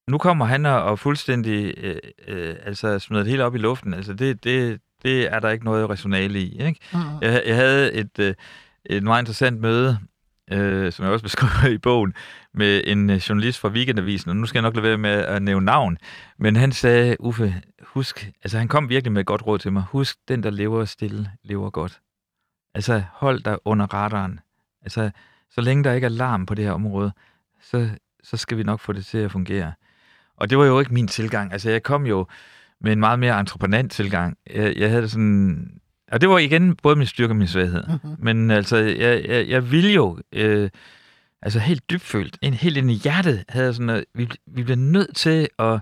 [0.09, 1.97] nu kommer han og, og fuldstændig øh,
[2.29, 3.95] øh, altså smider det hele op i luften.
[3.95, 6.63] Altså det, det, det er der ikke noget rationale i.
[6.63, 6.81] Ikke?
[6.93, 6.99] Mm.
[7.23, 8.35] Jeg, jeg havde et, øh,
[8.87, 9.99] et meget interessant møde,
[10.53, 12.15] øh, som jeg også beskriver i bogen,
[12.55, 15.43] med en øh, journalist fra Weekendavisen, og nu skal jeg nok lade være med at
[15.43, 15.99] nævne navn,
[16.39, 19.85] men han sagde, Uffe, husk, altså han kom virkelig med et godt råd til mig,
[19.91, 22.01] husk, den der lever stille, lever godt.
[22.75, 24.41] Altså hold dig under radaren.
[24.83, 25.11] Altså,
[25.51, 27.13] så længe der ikke er larm på det her område,
[27.63, 27.89] så,
[28.23, 29.73] så skal vi nok få det til at fungere.
[30.37, 31.53] Og det var jo ikke min tilgang.
[31.53, 32.27] Altså, jeg kom jo
[32.81, 34.37] med en meget mere entreprenant tilgang.
[34.55, 35.81] Jeg, jeg havde det sådan...
[36.13, 37.85] Og det var igen både min styrke og min svaghed.
[37.87, 38.17] Mhm.
[38.19, 40.19] Men altså, jeg, jeg, jeg ville jo...
[40.33, 40.71] Øh,
[41.43, 44.77] altså helt dybfølt, en, helt ind i hjertet, havde jeg sådan, at vi, vi bliver
[44.77, 45.81] nødt til at,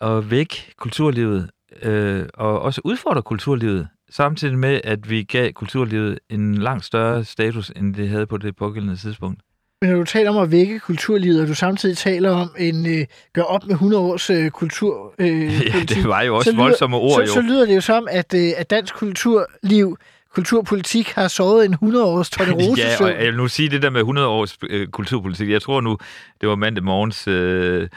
[0.00, 1.50] at vække kulturlivet,
[1.82, 7.72] øh, og også udfordre kulturlivet, samtidig med, at vi gav kulturlivet en langt større status,
[7.76, 9.40] end det havde på det pågældende tidspunkt.
[9.80, 13.06] Men når du taler om at vække kulturlivet, og du samtidig taler om en øh,
[13.32, 15.28] gør op med 100 års øh, kultur, øh,
[15.74, 17.26] Ja, det var jo også så lyder- voldsomme ord, så, jo.
[17.26, 19.98] så lyder det jo som, at, øh, at dansk kulturliv,
[20.34, 23.90] kulturpolitik har sovet en 100 års tornerose Ja, og jeg vil nu sige det der
[23.90, 25.50] med 100 års øh, kulturpolitik.
[25.50, 25.98] Jeg tror nu,
[26.40, 27.88] det var mandag morgens øh,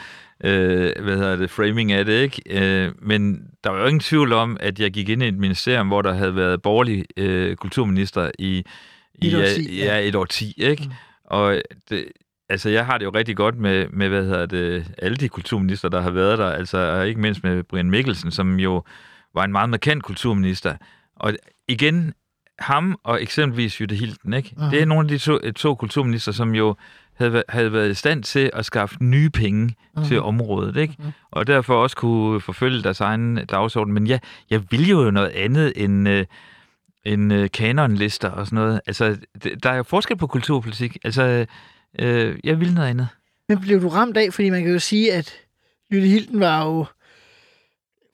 [0.44, 2.42] øh, hvad hedder det, framing af det, ikke?
[2.50, 5.88] Øh, men der var jo ingen tvivl om, at jeg gik ind i et ministerium,
[5.88, 8.66] hvor der havde været borgerlig øh, kulturminister i,
[9.16, 10.08] i Et årti, ja, ja.
[10.08, 10.84] et årti, ikke?
[10.84, 10.92] Mm.
[11.26, 12.06] Og det,
[12.50, 15.90] altså, jeg har det jo rigtig godt med, med, hvad hedder det, alle de kulturminister,
[15.90, 18.84] der har været der, altså ikke mindst med Brian Mikkelsen, som jo
[19.34, 20.76] var en meget markant kulturminister.
[21.16, 21.34] Og
[21.68, 22.14] igen,
[22.60, 24.54] ham og eksempelvis Jytte Hilden, ikke?
[24.58, 24.70] Mhm.
[24.70, 26.76] Det er nogle af de to, to kulturminister, som jo
[27.20, 30.04] havde, havde været i stand til at skaffe nye penge mm.
[30.04, 30.96] til området, ikke?
[31.00, 31.12] Mhm.
[31.32, 33.94] Og derfor også kunne forfølge deres egen dagsorden.
[33.94, 36.26] Men ja, jeg vil jo noget andet end, øh,
[37.06, 38.82] end øh, kanonlister og sådan noget.
[38.88, 39.18] Altså,
[39.64, 40.98] der er jo forskel på kulturpolitik.
[41.04, 41.46] Altså,
[42.00, 43.08] øh, jeg vil noget andet.
[43.50, 45.34] Men blev du ramt af, fordi man kan jo sige, at
[45.92, 46.86] Jytte Hilden var jo,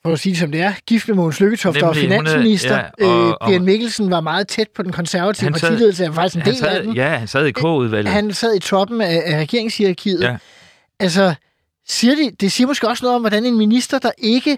[0.05, 2.75] for at sige det som det er, gift med Mogens Lykketoft, der var er- finansminister.
[2.75, 6.15] ja, og- øh, og- Brian Mikkelsen var meget tæt på den konservative sad- partiledelse, han
[6.15, 6.95] var faktisk en del af sad, den.
[6.95, 8.13] ja, han sad i K-udvalget.
[8.13, 10.21] Han sad i toppen af, af regeringshierarkiet.
[10.23, 10.37] Ja.
[10.99, 11.33] Altså,
[11.87, 14.57] siger det, det siger måske også noget om, hvordan en minister, der ikke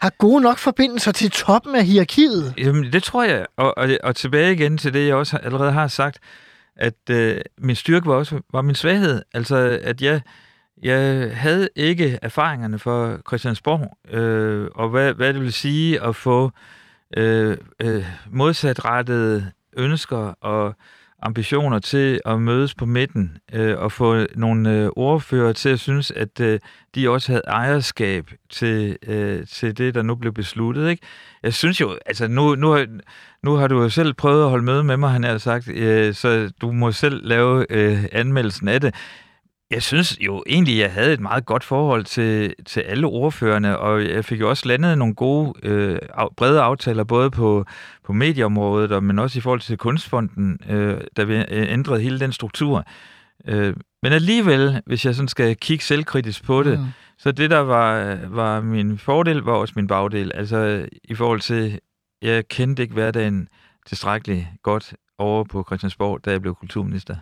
[0.00, 2.54] har gode nok forbindelser til toppen af hierarkiet.
[2.58, 3.46] Jamen, det tror jeg.
[3.56, 6.18] Og, og, og tilbage igen til det, jeg også allerede har sagt,
[6.76, 9.22] at øh, min styrke var også var min svaghed.
[9.34, 10.20] Altså, at jeg,
[10.82, 16.50] jeg havde ikke erfaringerne for Christiansborg, øh, og hvad, hvad det vil sige at få
[17.16, 20.74] øh, øh, modsatrettede ønsker og
[21.22, 26.10] ambitioner til at mødes på midten øh, og få nogle øh, ordfører til at synes,
[26.10, 26.60] at øh,
[26.94, 30.90] de også havde ejerskab til, øh, til det, der nu blev besluttet.
[30.90, 31.02] Ikke?
[31.42, 32.86] Jeg synes jo, altså nu, nu, har-
[33.42, 36.14] nu har du jo selv prøvet at holde møde med mig, han har sagt, øh,
[36.14, 38.94] så du må selv lave øh, anmeldelsen af det.
[39.70, 44.04] Jeg synes jo egentlig, jeg havde et meget godt forhold til, til alle ordførerne, og
[44.04, 45.98] jeg fik jo også landet nogle gode, øh,
[46.36, 47.64] brede aftaler, både på,
[48.04, 52.20] på medieområdet, og, men også i forhold til Kunstfonden, øh, da vi øh, ændrede hele
[52.20, 52.84] den struktur.
[53.48, 56.84] Øh, men alligevel, hvis jeg sådan skal kigge selvkritisk på det, Mm.
[57.18, 60.32] så det, der var, var min fordel, var også min bagdel.
[60.34, 61.78] Altså i forhold til,
[62.22, 63.48] jeg kendte ikke hverdagen
[63.86, 67.16] tilstrækkeligt godt over på Christiansborg, da jeg blev kulturminister.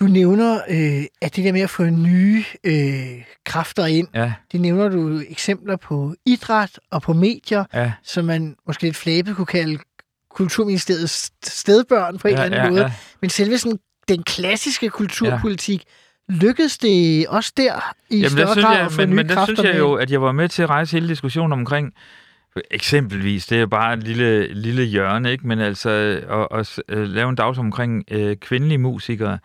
[0.00, 4.60] Du nævner, øh, at det der med at få nye øh, kræfter ind, Ja, det
[4.60, 9.46] nævner du eksempler på idræt og på medier, ja, som man måske lidt flabet kunne
[9.46, 9.78] kalde
[10.30, 12.82] Kulturministeriets stedbørn på en ja, eller anden ja, måde.
[12.82, 12.92] ja.
[13.20, 13.78] Men selve sådan,
[14.08, 15.82] den klassiske kulturpolitik,
[16.28, 19.16] lykkedes det også der i Jamen, større der synes grad jeg, at få men, nye
[19.16, 21.08] men der kræfter synes jeg med jo, at jeg var med til at rejse hele
[21.08, 21.92] diskussionen omkring,
[22.70, 25.46] eksempelvis, det er bare et lille, lille hjørne, ikke?
[25.46, 25.90] men altså
[26.50, 29.38] at, at øh, lave en dagsorden omkring øh, kvindelige musikere,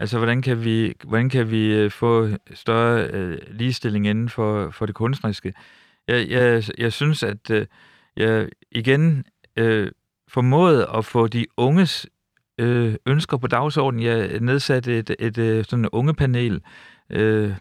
[0.00, 4.86] altså hvordan kan vi, hvordan kan vi øh, få større øh, ligestilling inden for, for
[4.86, 5.54] det kunstneriske.
[6.08, 7.66] Jeg, jeg, jeg synes, at øh,
[8.16, 9.24] jeg igen
[9.56, 9.90] øh,
[10.28, 12.06] formåede at få de unges
[12.58, 14.04] øh, ønsker på dagsordenen.
[14.04, 16.60] Jeg nedsatte et, et, et sådan ungepanel
[17.10, 17.52] øh,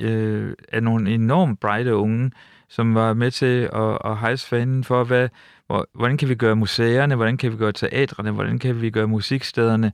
[0.00, 2.30] øh, af nogle enormt brighte unge,
[2.68, 5.28] som var med til at, at hejse fanen for, hvad,
[5.66, 9.08] hvor, hvordan kan vi gøre museerne, hvordan kan vi gøre teatrene, hvordan kan vi gøre
[9.08, 9.92] musikstederne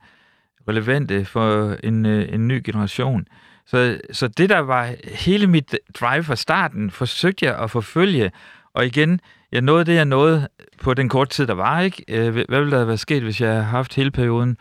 [0.68, 3.24] relevante for en, øh, en ny generation.
[3.66, 8.30] Så, så det, der var hele mit drive fra starten, forsøgte jeg at forfølge,
[8.74, 9.20] og igen,
[9.52, 10.48] jeg nåede det, jeg nåede
[10.82, 12.04] på den korte tid, der var, ikke?
[12.08, 14.56] Øh, hvad ville der være sket, hvis jeg havde haft hele perioden?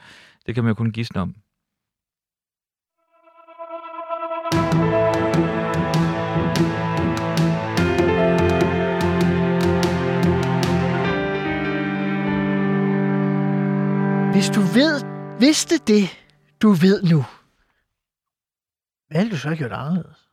[0.45, 1.35] Det kan man jo kun gisne om.
[14.33, 15.08] Hvis du ved,
[15.39, 16.03] vidste det,
[16.61, 17.25] du ved nu,
[19.09, 20.29] hvad ville du så have gjort anderledes?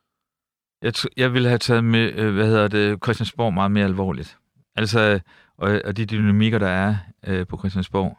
[0.82, 4.38] Jeg, jeg ville have taget med, øh, hvad hedder det, Christiansborg meget mere alvorligt.
[4.74, 5.20] Altså,
[5.56, 6.96] og, og de dynamikker, der er
[7.26, 8.18] øh, på Christiansborg.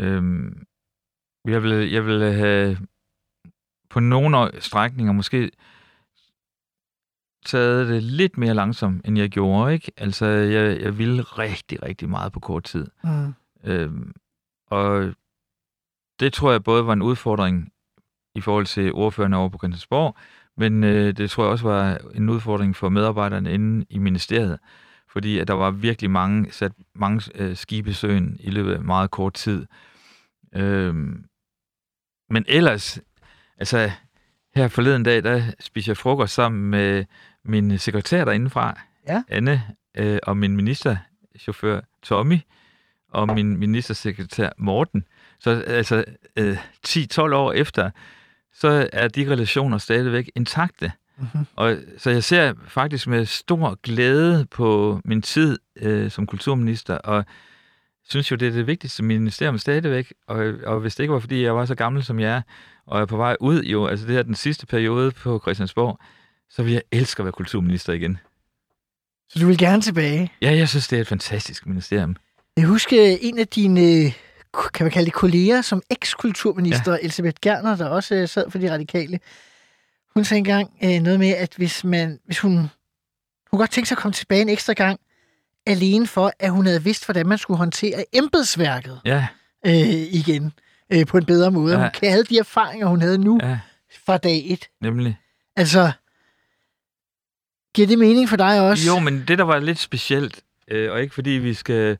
[0.00, 0.66] Øhm,
[1.44, 2.78] jeg ville, jeg ville have
[3.90, 5.50] på nogle strækninger måske
[7.44, 9.92] taget det lidt mere langsomt, end jeg gjorde, ikke?
[9.96, 12.86] Altså, jeg, jeg ville rigtig, rigtig meget på kort tid.
[13.04, 13.34] Mm.
[13.64, 14.12] Øhm,
[14.66, 15.14] og
[16.20, 17.72] det tror jeg både var en udfordring
[18.34, 20.16] i forhold til ordførerne over på Christiansborg,
[20.56, 24.58] men øh, det tror jeg også var en udfordring for medarbejderne inde i ministeriet,
[25.08, 28.80] fordi at der var virkelig mange sat mange øh, skibe i søen i løbet af
[28.80, 29.66] meget kort tid.
[30.54, 31.24] Øhm,
[32.30, 33.00] men ellers,
[33.58, 33.90] altså
[34.54, 37.04] her forleden dag, der spiste jeg frokost sammen med
[37.44, 39.22] min sekretær derindefra, Ja.
[39.28, 39.62] Anne,
[39.96, 42.38] øh, og min ministerchauffør Tommy,
[43.08, 45.04] og min ministersekretær Morten.
[45.44, 46.04] Så altså
[46.36, 47.90] øh, 10-12 år efter,
[48.54, 50.92] så er de relationer stadigvæk intakte.
[51.18, 51.46] Mhm.
[51.56, 57.24] Og, så jeg ser faktisk med stor glæde på min tid øh, som kulturminister, og
[58.08, 60.12] synes jo, det er det vigtigste ministerium stadigvæk.
[60.26, 62.42] Og, og hvis det ikke var, fordi jeg var så gammel, som jeg er,
[62.86, 65.98] og er på vej ud jo, altså det her den sidste periode på Christiansborg,
[66.50, 68.18] så vil jeg elske at være kulturminister igen.
[69.28, 70.32] Så du vil gerne tilbage.
[70.42, 72.16] Ja, jeg synes, det er et fantastisk ministerium.
[72.56, 74.12] Jeg husker en af dine,
[74.74, 76.98] kan man kalde det kolleger, som eks-kulturminister, ja.
[77.02, 79.20] Elisabeth Gerner, der også øh, sad for de radikale.
[80.14, 82.68] Hun sagde engang øh, noget med, at hvis, man, hvis hun, hun
[83.50, 85.00] kunne godt tænke sig at komme tilbage en ekstra gang,
[85.66, 89.26] alene for, at hun havde vidst, hvordan man skulle håndtere embedsværket Ja,
[89.66, 89.72] øh,
[90.14, 90.52] igen
[90.92, 91.74] øh, på en bedre måde.
[91.74, 91.80] Ja.
[91.80, 93.58] Hun havde de erfaringer, hun havde nu ja,
[94.06, 94.68] fra dag et.
[94.80, 95.18] nemlig.
[95.56, 95.92] Altså,
[97.74, 98.86] giver det mening for dig også?
[98.86, 101.98] Jo, men det, der var lidt specielt, øh, og ikke fordi vi skal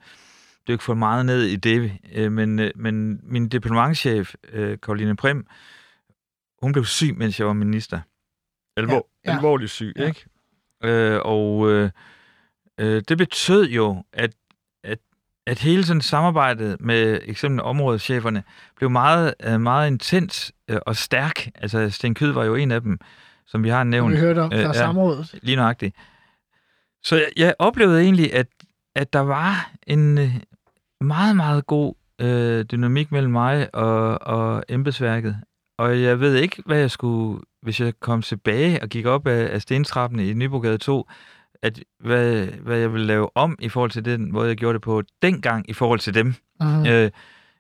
[0.68, 5.46] dykke for meget ned i det, øh, men, øh, men min departementchef, øh, Karoline Prim,
[6.62, 8.00] hun blev syg, mens jeg var minister.
[8.76, 9.36] Alvor, Ja, ja.
[9.36, 10.06] Alvorligt syg, Ja.
[10.06, 10.24] ikke?
[10.84, 11.90] Øh, og øh,
[12.80, 14.32] øh, det betød jo, at,
[14.84, 14.98] at,
[15.46, 18.42] at hele sådan samarbejdet med eksempel områdescheferne
[18.76, 21.48] blev meget, meget intens øh, og stærk.
[21.54, 22.98] Altså, Sten Kyd var jo en af dem,
[23.46, 24.14] som vi har nævnt.
[24.14, 24.72] vi hørte om fra Øh, ja.
[24.72, 25.38] samrådet.
[25.42, 25.96] Lige nøjagtigt.
[27.02, 28.46] Så jeg, jeg oplevede egentlig, at,
[28.94, 30.18] at der var en
[31.05, 35.36] meget, meget god øh, dynamik mellem mig og, og embedsværket.
[35.78, 39.55] Og jeg ved ikke, hvad jeg skulle, hvis jeg kom tilbage og gik op af,
[39.55, 41.09] af stentrappen i Nybrogade 2,
[41.62, 44.82] at, hvad, hvad jeg ville lave om i forhold til den måde, jeg gjorde det
[44.82, 46.34] på dengang i forhold til dem.
[46.61, 46.86] Mm.
[46.86, 47.11] Øh,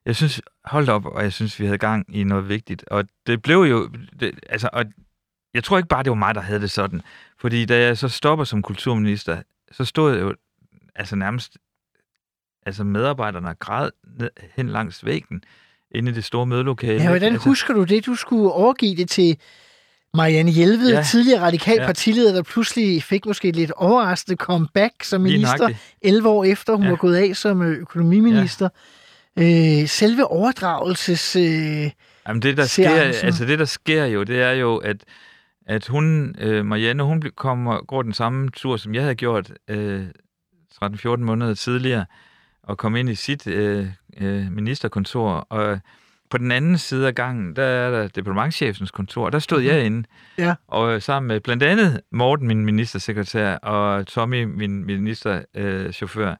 [0.06, 2.84] jeg synes, hold op, og jeg synes, vi havde gang i noget vigtigt.
[2.88, 3.88] Og det blev jo,
[4.20, 4.84] det, altså, og
[5.54, 7.02] jeg tror ikke bare, det var mig, der havde det sådan.
[7.38, 9.42] Fordi da jeg så stopper som kulturminister,
[9.72, 10.34] så stod jeg jo
[10.94, 11.58] altså nærmest
[12.66, 13.90] altså medarbejderne græd
[14.56, 15.42] hen langs væggen
[15.90, 17.02] inde i det store mødelokale.
[17.02, 18.06] Ja, hvordan altså, husker du det?
[18.06, 19.36] Du skulle overgive det til
[20.14, 21.02] Marianne Hjelved, ja.
[21.02, 21.86] Tidligere radikal Ja.
[21.86, 25.94] partileder, der pludselig fik måske et lidt overraskende comeback som minister, nøjagtigt.
[26.02, 26.90] 11 år efter hun ja.
[26.90, 28.68] Var gået af som øh, økonomiminister.
[29.36, 29.80] Ja.
[29.82, 31.36] Øh, selve overdragelses...
[31.36, 31.90] Øh,
[32.28, 32.90] Jamen det, der sker,
[33.22, 35.04] altså det, der sker jo, det er jo, at,
[35.66, 40.06] at hun, øh, Marianne, hun kommer, går den samme tur, som jeg havde gjort øh,
[40.84, 42.04] 13-14 måneder tidligere,
[42.64, 43.86] og kom ind i sit øh,
[44.20, 45.78] øh, ministerkontor, og
[46.30, 50.08] på den anden side af gangen, der er der departementchefens kontor, der stod jeg inde,
[50.38, 50.54] Ja.
[50.68, 56.34] og sammen med blandt andet Morten, min ministersekretær, og Tommy, min ministerchauffør, øh, chauffør.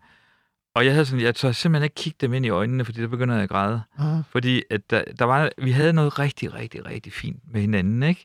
[0.75, 3.09] og jeg havde sådan, jeg tør simpelthen ikke kigge dem ind i øjnene, fordi der
[3.09, 3.83] begynder jeg at græde.
[3.99, 8.03] uh, Fordi at der, der var, vi havde noget rigtig, rigtig, rigtig fint med hinanden,
[8.03, 8.25] ikke?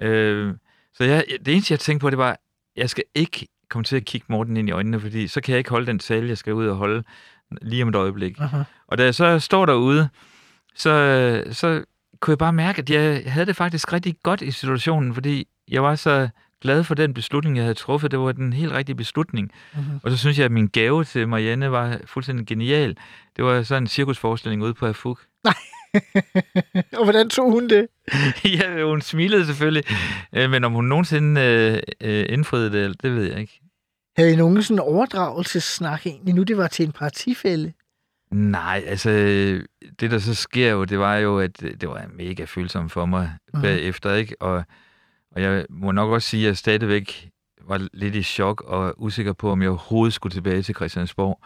[0.00, 0.54] Øh,
[0.94, 2.36] så jeg, det eneste, jeg tænkte på, det var,
[2.76, 5.58] jeg skal ikke komme til at kigge Morten ind i øjnene, fordi så kan jeg
[5.58, 7.02] ikke holde den tale, jeg skal ud og holde
[7.62, 8.38] lige om et øjeblik.
[8.38, 8.64] uh-huh.
[8.88, 10.08] Og da jeg så står derude,
[10.74, 11.84] så, så
[12.20, 15.82] kunne jeg bare mærke, at jeg havde det faktisk rigtig godt i situationen, fordi jeg
[15.82, 16.28] var så
[16.62, 18.10] glad for den beslutning, jeg havde truffet.
[18.10, 19.50] Det var den helt rigtige beslutning.
[19.74, 20.00] Mhm.
[20.02, 22.96] Og så synes jeg, at min gave til Marianne var fuldstændig genial.
[23.36, 25.20] Det var sådan en cirkusforestilling ude på Afuk.
[26.98, 27.88] Og hvordan tog hun det?
[28.60, 29.84] ja, hun smilede selvfølgelig,
[30.32, 31.78] øh, men om hun nogensinde øh,
[32.10, 33.60] øh, indfriede det, det ved jeg ikke.
[34.16, 37.72] Havde I nogen sådan overdragelsessnak egentlig, nu det var til en partifælde?
[38.32, 39.10] Nej, altså,
[40.00, 43.32] det der så sker jo, det var jo, at det var mega følsomt for mig
[43.54, 43.62] Mhm.
[43.62, 44.42] bagefter, ikke?
[44.42, 44.64] Og,
[45.36, 47.28] og jeg må nok også sige, at jeg stadigvæk
[47.68, 51.40] var lidt i chok og usikker på, om jeg overhovedet skulle tilbage til Christiansborg.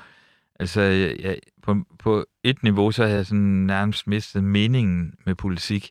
[0.60, 5.90] Altså, jeg, på, på et niveau, så havde jeg sådan nærmest mistet meningen med politik.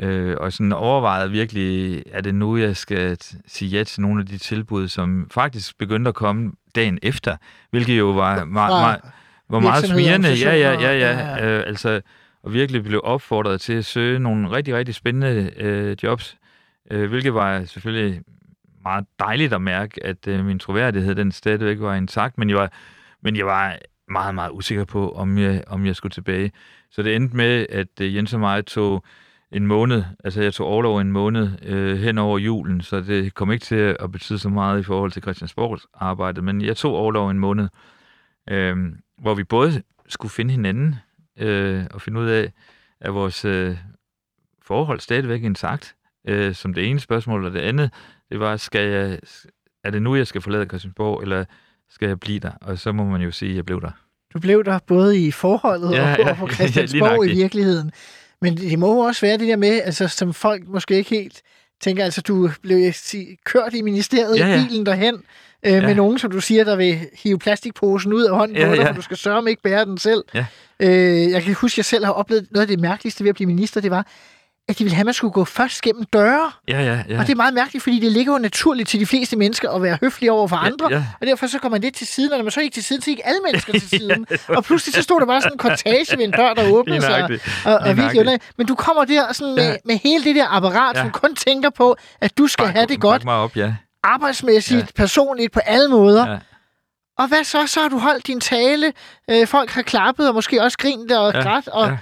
[0.00, 4.26] Øh, og sådan overvejet virkelig, er det nu, jeg skal sige ja til nogle af
[4.26, 7.36] de tilbud, som faktisk begyndte at komme dagen efter,
[7.70, 9.00] hvilket jo var Fra- meget,
[9.48, 10.28] var meget smirende.
[10.28, 11.58] Ja, ja, ja, organisationer, ja.
[11.58, 12.00] Øh, altså,
[12.42, 16.36] og virkelig blev opfordret til at søge nogle rigtig, rigtig spændende øh, jobs,
[16.90, 18.20] øh, hvilket var selvfølgelig
[18.82, 22.72] meget dejligt at mærke, at øh, min troværdighed den stadigvæk var intakt, men jeg var,
[23.22, 26.52] men jeg var meget, meget usikker på, om jeg, om jeg skulle tilbage.
[26.90, 29.04] Så det endte med, at øh, Jens og mig tog
[29.52, 33.52] en måned, altså jeg tog overlov en måned øh, hen over julen, så det kom
[33.52, 37.30] ikke til at betyde så meget i forhold til Christiansborgs arbejde, men jeg tog overlov
[37.30, 37.68] en måned,
[38.50, 38.76] øh,
[39.18, 40.96] hvor vi både skulle finde hinanden
[41.38, 42.52] øh, og finde ud af,
[43.00, 43.76] at vores øh,
[44.62, 45.96] forhold stadigvæk intakt,
[46.28, 47.92] øh, som det ene spørgsmål, og det andet,
[48.30, 49.18] det var, skal jeg,
[49.84, 51.44] er det nu, jeg skal forlade Christiansborg, eller
[51.90, 52.50] skal jeg blive der?
[52.60, 53.90] Og så må man jo sige, at jeg blev der.
[54.34, 56.30] Du blev der både i forholdet Ja, og, ja.
[56.30, 57.36] og på Ja, Christiansborg i nøjagtigt.
[57.36, 57.90] virkeligheden.
[58.42, 61.42] Men det må jo også være det der med, altså, som folk måske ikke helt
[61.80, 64.64] tænker, altså du blev sige, kørt i ministeriet Ja, i ja.
[64.68, 65.14] bilen derhen,
[65.66, 65.80] øh, ja.
[65.86, 68.80] med nogen, som du siger, der vil hive plastikposen ud af hånden Ja, på dig,
[68.80, 68.88] ja.
[68.90, 70.24] for du skal sørge ikke bære den selv.
[70.34, 70.46] Ja.
[70.80, 73.34] Øh, jeg kan huske, at jeg selv har oplevet noget af det mærkeligste ved at
[73.34, 74.06] blive minister, det var,
[74.68, 76.52] at de ville have, at man skulle gå først gennem døre.
[76.68, 77.18] Ja, ja, ja.
[77.18, 79.82] Og det er meget mærkeligt, fordi det ligger jo naturligt til de fleste mennesker at
[79.82, 80.86] være høflige over for andre.
[80.90, 81.04] Ja, ja.
[81.20, 83.02] Og derfor så går man lidt til siden, og når man så ikke til siden,
[83.02, 84.26] så gik alle mennesker til siden.
[84.48, 87.40] og pludselig så stod der bare sådan en kortage ved en dør, der åbnede sig.
[87.64, 88.40] Og, og Lige virkelig.
[88.58, 89.76] Men du kommer der sådan med, Ja.
[89.84, 91.00] med hele det der apparat, Ja.
[91.02, 93.74] som kun tænker på, at du skal Bak- have det godt mig op, ja.
[94.02, 94.86] arbejdsmæssigt, Ja.
[95.02, 96.30] personligt, på alle måder.
[96.30, 96.38] Ja.
[97.18, 97.66] Og hvad så?
[97.66, 98.92] Så har du holdt din tale.
[99.30, 101.96] Øh, folk har klappet og måske også grint og Ja, grædt, og ja.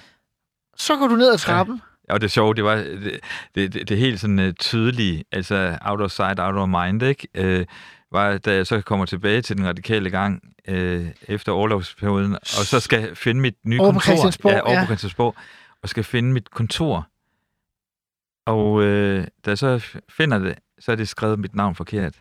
[0.76, 1.82] så går du ned ad trappen.
[2.08, 3.20] Og det sjove, det var det,
[3.54, 7.58] det, det, helt sådan uh, tydelige, altså out of sight, out of mind, ikke?
[7.60, 7.66] Uh,
[8.12, 12.80] var, da jeg så kommer tilbage til den radikale gang uh, efter overlovsperioden, og så
[12.80, 14.50] skal finde mit nye Over kontor.
[14.50, 14.80] Ja, over ja.
[14.80, 15.34] på Christiansborg,
[15.82, 17.06] og skal finde mit kontor.
[18.46, 22.14] Og uh, da jeg så finder det, så er det skrevet mit navn forkert.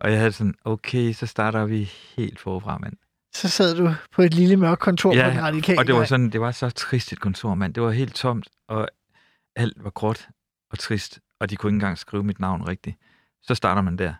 [0.00, 2.96] Og jeg havde sådan, okay, så starter vi helt forfra, mand.
[3.34, 6.04] Så sad du på et lille mørkt kontor Ja, på den radikale Og det var
[6.04, 7.74] sådan, det var så trist et kontor, mand.
[7.74, 8.88] Det var helt tomt, og
[9.56, 10.28] alt var gråt
[10.72, 12.96] og trist, og de kunne ikke engang skrive mit navn rigtigt.
[13.42, 14.14] Så starter man der.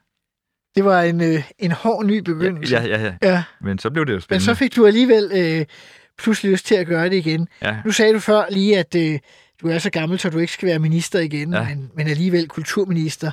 [0.74, 2.74] Det var en, øh, en hård ny begyndelse.
[2.74, 3.14] Ja, ja, ja.
[3.22, 3.42] ja.
[3.60, 4.44] Men så blev det jo Men spændende.
[4.44, 5.66] så fik du alligevel øh,
[6.18, 7.48] pludselig lyst til at gøre det igen.
[7.62, 9.18] Ja, Nu sagde du før lige, at øh,
[9.62, 11.52] du er så gammel, så du ikke skal være minister igen.
[11.52, 11.64] Ja.
[11.64, 13.32] men, men alligevel kulturminister.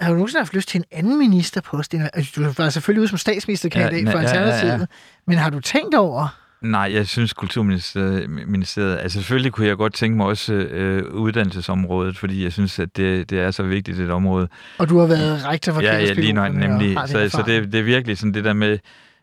[0.00, 1.94] Har du nogensinde haft lyst til en anden ministerpost?
[1.94, 4.40] Altså, du var selvfølgelig ude som statsministerkandidat Ja, for ja, ja, ja.
[4.40, 4.88] Alternativet,
[5.26, 6.28] men har du tænkt over?
[6.64, 12.44] nej, jeg synes Kulturministeriet, altså selvfølgelig kunne jeg godt tænke mig også øh, uddannelsesområdet, fordi
[12.44, 14.48] jeg synes, at det, det er så vigtigt et område.
[14.78, 16.98] Og du har været rektor for Ja, ja, lige og nemlig.
[17.06, 18.78] Så, så det, det er virkelig sådan det der med,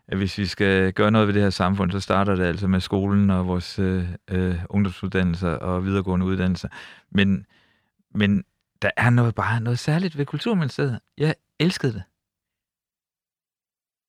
[0.08, 2.80] at hvis vi skal gøre noget ved det her samfund, så starter det altså med
[2.80, 6.68] skolen og vores øh, øh, ungdomsuddannelser og videregående uddannelser.
[7.14, 7.44] Men,
[8.14, 8.42] men
[8.82, 10.98] der er noget, bare noget særligt ved Kulturministeriet.
[11.18, 12.02] Jeg elskede det.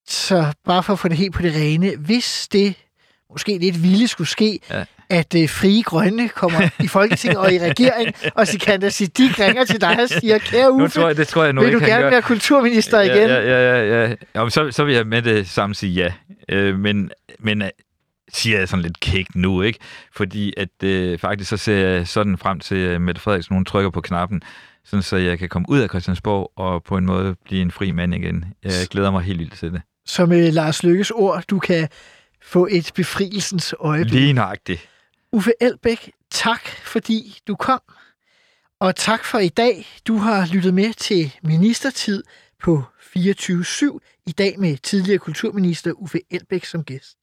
[0.08, 2.76] Så bare for at få det helt på det rene, hvis det
[3.32, 4.86] måske lidt vilde skulle ske, Ja.
[5.10, 9.82] at øh, frie grønne kommer i Folketinget og i regering, og Sikander Siddiq ringer til
[9.82, 11.86] dig og siger, kære Nu Uffe, tror jeg, det tror jeg nu vil ikke, du
[11.86, 12.10] gerne gør.
[12.10, 13.30] være kulturminister igen?
[13.30, 14.08] Ja, ja, ja.
[14.08, 14.16] ja.
[14.36, 16.14] Jamen, så, så vil jeg med det samme sige ja.
[16.50, 17.70] Øh, men men øh,
[18.30, 19.80] siger jeg sådan lidt kægt nu, ikke?
[20.16, 23.90] Fordi at øh, faktisk så ser jeg sådan frem til, at Mette Frederiksen hun trykker
[23.90, 24.42] på knappen,
[24.86, 27.92] sådan så jeg kan komme ud af Christiansborg og på en måde blive en fri
[27.92, 28.46] mand igen.
[28.64, 29.82] Jeg glæder mig helt vildt til det.
[30.06, 31.90] Som øh, Lars Lykkes ord, du kan
[32.42, 34.14] få et befrielsens øjeblik.
[34.14, 34.90] Lige nøjagtigt.
[35.32, 37.82] Uffe Elbæk, tak fordi du kom.
[38.80, 39.88] Og tak for i dag.
[40.08, 42.24] Du har lyttet med til Ministertid
[42.64, 42.84] på
[43.18, 43.98] 24-7.
[44.28, 47.18] I dag med tidligere kulturminister Uffe Elbæk som gæst.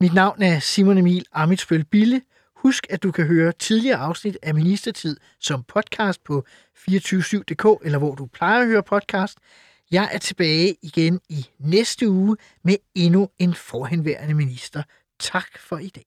[0.00, 2.22] Mit navn er Simon Emil Amitsbøl Bille.
[2.56, 6.44] Husk, at du kan høre tidligere afsnit af Ministertid som podcast på
[6.90, 9.38] 247.dk, eller hvor du plejer at høre podcast.
[9.90, 14.82] Jeg er tilbage igen i næste uge med endnu en forhenværende minister.
[15.20, 16.04] Tak for i dag.